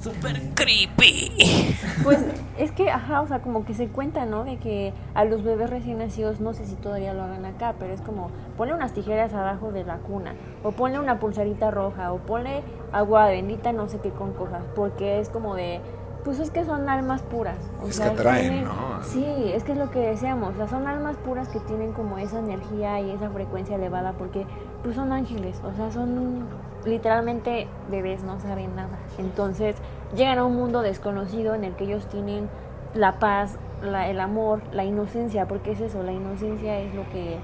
[0.01, 1.75] Super creepy.
[2.03, 2.17] Pues
[2.57, 4.43] es que, ajá, o sea, como que se cuenta, ¿no?
[4.43, 7.93] De que a los bebés recién nacidos, no sé si todavía lo hagan acá, pero
[7.93, 10.33] es como, ponle unas tijeras abajo de la cuna,
[10.63, 15.19] o ponle una pulsarita roja, o ponle agua bendita, no sé qué con cosas, porque
[15.19, 15.81] es como de,
[16.23, 17.57] pues es que son almas puras.
[17.83, 19.03] O Es sea, que tienen- ¿no?
[19.03, 22.17] Sí, es que es lo que decíamos, o sea, son almas puras que tienen como
[22.17, 24.45] esa energía y esa frecuencia elevada, porque
[24.83, 26.45] pues son ángeles, o sea, son
[26.85, 28.97] literalmente bebés, no saben nada.
[29.17, 29.75] Entonces
[30.15, 32.49] llegan a un mundo desconocido en el que ellos tienen
[32.93, 37.37] la paz, la- el amor, la inocencia, porque es eso, la inocencia es lo que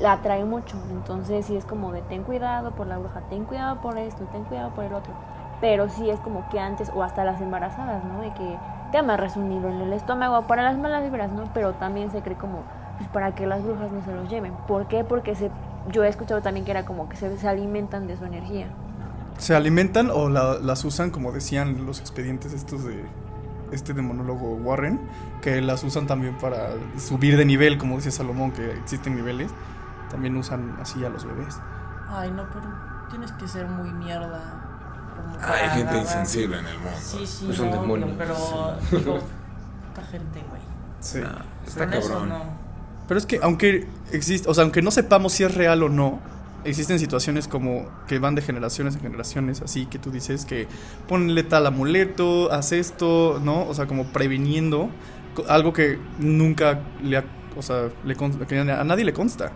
[0.00, 0.76] la atrae mucho.
[0.90, 4.44] Entonces sí es como de ten cuidado por la bruja, ten cuidado por esto, ten
[4.44, 5.12] cuidado por el otro.
[5.64, 8.20] Pero sí es como que antes, o hasta las embarazadas, ¿no?
[8.20, 8.58] De que
[8.92, 11.44] te amarras un hilo en el estómago para las malas vibras, ¿no?
[11.54, 12.64] Pero también se cree como
[12.98, 14.52] pues, para que las brujas no se los lleven.
[14.68, 15.04] ¿Por qué?
[15.04, 15.50] Porque se,
[15.90, 18.66] yo he escuchado también que era como que se, se alimentan de su energía.
[19.38, 23.06] ¿Se alimentan o la- las usan, como decían los expedientes estos de
[23.72, 25.00] este demonólogo Warren,
[25.40, 29.50] que las usan también para subir de nivel, como decía Salomón, que existen niveles?
[30.10, 31.58] también usan así a los bebés.
[32.08, 32.66] Ay, no, pero
[33.10, 34.63] tienes que ser muy mierda.
[35.40, 36.98] Hay gente agarrar- insensible en el mundo.
[37.00, 38.08] Sí, sí, Es un obvio, demonio.
[38.18, 38.34] pero
[38.90, 39.18] digo,
[39.94, 40.62] poca gente, güey.
[41.00, 41.20] Sí.
[41.24, 42.28] Ah, está Pero en eso cabrón.
[42.30, 42.64] no.
[43.08, 46.20] Pero es que aunque existe, o sea, aunque no sepamos si es real o no,
[46.64, 50.66] existen situaciones como que van de generaciones en generaciones, así que tú dices que
[51.06, 53.66] ponle tal amuleto, haz esto, ¿no?
[53.68, 54.88] O sea, como previniendo
[55.48, 57.24] algo que nunca le, ha-
[57.56, 59.52] o sea, le que a nadie le consta.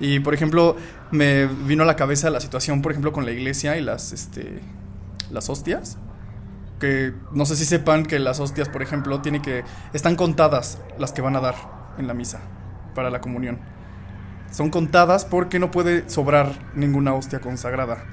[0.00, 0.76] Y por ejemplo,
[1.10, 4.60] me vino a la cabeza la situación, por ejemplo, con la iglesia y las, este,
[5.30, 5.98] las hostias.
[6.80, 9.64] Que no sé si sepan que las hostias, por ejemplo, tiene que
[9.94, 11.54] están contadas las que van a dar
[11.98, 12.40] en la misa
[12.94, 13.58] para la comunión.
[14.50, 18.04] Son contadas porque no puede sobrar ninguna hostia consagrada,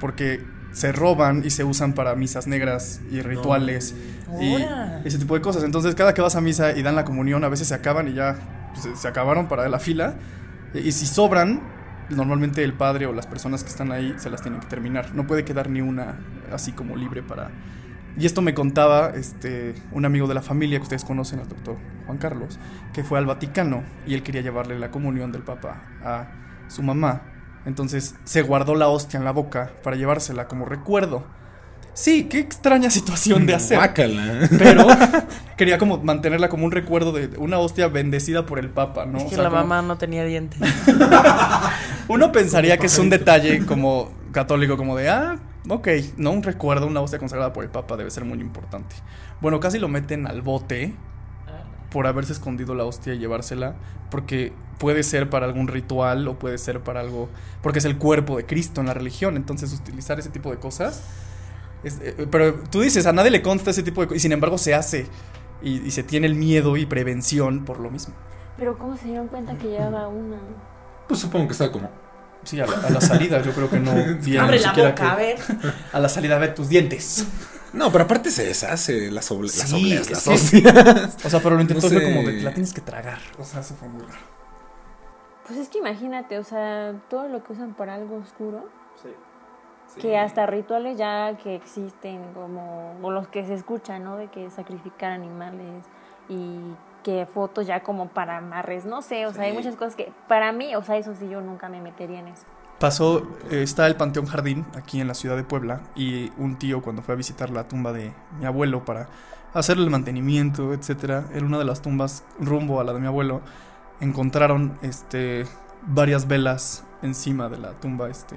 [0.00, 3.94] porque se roban y se usan para misas negras y rituales
[4.40, 5.02] y Ora.
[5.04, 5.62] ese tipo de cosas.
[5.62, 8.14] Entonces, cada que vas a misa y dan la comunión, a veces se acaban y
[8.14, 8.36] ya
[8.74, 10.14] pues, se acabaron para la fila.
[10.74, 11.62] Y si sobran,
[12.10, 15.14] normalmente el padre o las personas que están ahí se las tienen que terminar.
[15.14, 16.18] No puede quedar ni una
[16.52, 17.50] así como libre para...
[18.16, 21.76] Y esto me contaba este, un amigo de la familia que ustedes conocen, el doctor
[22.06, 22.60] Juan Carlos,
[22.92, 26.28] que fue al Vaticano y él quería llevarle la comunión del Papa a
[26.68, 27.22] su mamá.
[27.64, 31.24] Entonces se guardó la hostia en la boca para llevársela como recuerdo.
[31.94, 33.78] Sí, qué extraña situación de hacer.
[33.78, 34.48] Guácala.
[34.58, 34.86] Pero
[35.56, 39.18] quería como mantenerla como un recuerdo de una hostia bendecida por el Papa, ¿no?
[39.18, 40.60] Es O que sea, la como- mamá no tenía dientes.
[42.08, 45.38] Uno pensaría que es un detalle como católico, como de, ah,
[45.68, 48.96] ok, no un recuerdo, una hostia consagrada por el Papa debe ser muy importante.
[49.40, 50.94] Bueno, casi lo meten al bote
[51.90, 53.74] por haberse escondido la hostia y llevársela,
[54.10, 57.28] porque puede ser para algún ritual o puede ser para algo,
[57.62, 61.04] porque es el cuerpo de Cristo en la religión, entonces utilizar ese tipo de cosas.
[61.84, 64.32] Es- eh, pero tú dices, a nadie le consta ese tipo de cosas, y sin
[64.32, 65.06] embargo se hace,
[65.62, 68.14] y, y se tiene el miedo y prevención por lo mismo.
[68.56, 70.38] Pero ¿cómo se dieron cuenta que llevaba una?
[71.08, 71.90] Pues supongo que está como.
[72.44, 75.16] Sí, a la, a la salida yo creo que no vieron Abre la boca, a
[75.16, 75.38] que- ver.
[75.92, 77.26] A la salida ve tus dientes.
[77.72, 81.16] No, pero aparte se deshace las, oble- las Sí, obleas, las que- hostias.
[81.24, 83.18] O sea, pero lo intentó No fue como de la tienes que tragar.
[83.38, 84.32] O sea, eso fue muy raro.
[85.46, 88.68] Pues es que imagínate, o sea, todo lo que usan para algo oscuro,
[90.00, 94.16] que hasta rituales ya que existen, como o los que se escuchan, ¿no?
[94.16, 95.84] De que sacrificar animales
[96.28, 96.58] y
[97.02, 100.52] que fotos ya como para amarres, no sé, o sea, hay muchas cosas que para
[100.52, 102.44] mí, o sea, eso sí yo nunca me metería en eso.
[102.80, 106.82] Pasó, eh, está el Panteón Jardín aquí en la ciudad de Puebla y un tío
[106.82, 109.08] cuando fue a visitar la tumba de mi abuelo para
[109.52, 113.42] hacerle el mantenimiento, etcétera, en una de las tumbas rumbo a la de mi abuelo
[114.00, 115.46] encontraron este
[115.86, 118.36] varias velas encima de la tumba, este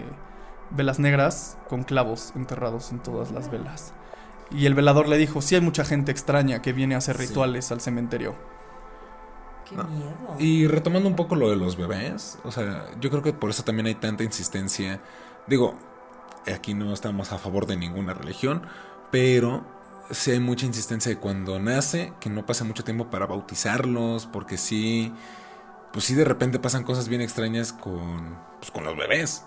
[0.72, 3.93] velas negras con clavos enterrados en todas las velas.
[4.51, 7.28] Y el velador le dijo, "Sí hay mucha gente extraña que viene a hacer Sí.
[7.28, 8.36] rituales al cementerio."
[9.70, 9.84] Qué No.
[9.84, 10.36] miedo.
[10.39, 13.63] Y retomando un poco lo de los bebés, o sea, yo creo que por eso
[13.63, 15.01] también hay tanta insistencia.
[15.47, 15.76] Digo,
[16.53, 18.61] aquí no estamos a favor de ninguna religión,
[19.11, 19.65] pero
[20.11, 24.57] sí hay mucha insistencia de cuando nace, que no pase mucho tiempo para bautizarlos, porque
[24.57, 25.13] sí,
[25.91, 29.43] pues sí de repente pasan cosas bien extrañas con, pues, con los bebés.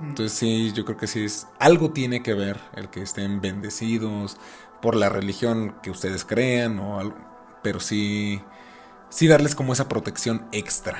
[0.00, 4.36] Entonces sí, yo creo que sí es algo tiene que ver el que estén bendecidos
[4.82, 7.16] por la religión que ustedes crean o algo,
[7.62, 8.42] pero sí
[9.08, 10.98] sí darles como esa protección extra.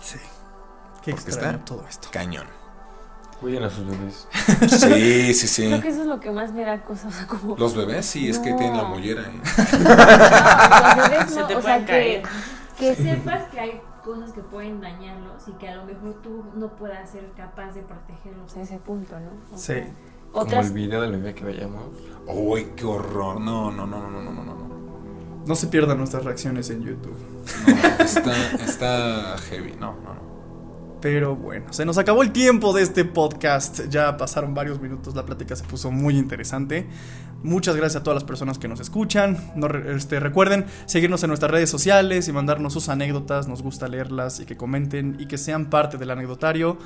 [0.00, 0.18] Sí.
[1.02, 2.08] Qué Porque extraño está- todo esto.
[2.12, 2.46] Cañón.
[3.40, 4.28] Cuiden a sus bebés.
[4.70, 5.66] Sí, sí, sí.
[5.66, 7.56] Creo que eso es lo que más me da cosa, o sea, como...
[7.56, 9.22] Los bebés sí, es que tienen la mollera.
[9.22, 9.40] ¿eh?
[10.96, 12.22] Los bebés Se no, te o sea, que, caer.
[12.78, 16.68] que sepas que hay cosas que pueden dañarlos y que a lo mejor tú no
[16.76, 19.30] puedas ser capaz de protegerlos a ese punto, ¿no?
[19.54, 19.66] O Sí.
[19.66, 19.86] sea,
[20.30, 21.84] Como Otras, el video del bebé que veíamos.
[22.26, 23.40] Uy, qué horror.
[23.40, 24.74] No, no, no, no, no, no, no, no.
[25.46, 27.16] No se pierdan nuestras reacciones en YouTube.
[27.66, 29.72] No, está, está heavy.
[29.78, 30.24] No, no, no.
[31.00, 33.82] Pero bueno, se nos acabó el tiempo de este podcast.
[33.90, 36.88] Ya pasaron varios minutos, la plática se puso muy interesante.
[37.44, 39.36] Muchas gracias a todas las personas que nos escuchan.
[39.54, 43.48] No este, recuerden seguirnos en nuestras redes sociales y mandarnos sus anécdotas.
[43.48, 46.78] Nos gusta leerlas y que comenten y que sean parte del anecdotario.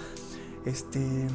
[0.67, 1.29] Este.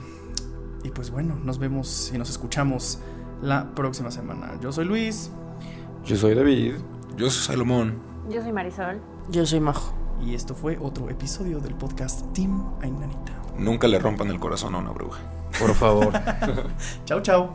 [0.84, 2.99] Y pues bueno, nos vemos y nos escuchamos
[3.41, 4.59] la próxima semana.
[4.61, 5.32] Yo soy Luis
[6.05, 6.74] Yo soy David.
[7.15, 8.01] Yo soy Salomón.
[8.30, 8.99] yo soy Marisol.
[9.30, 9.93] Yo soy Majo.
[10.21, 13.32] y esto fue otro episodio del podcast Team Ainanita.
[13.57, 15.21] Nunca le rompan el corazón a una bruja.
[15.57, 16.11] Por favor.
[17.05, 17.53] Chao, chao.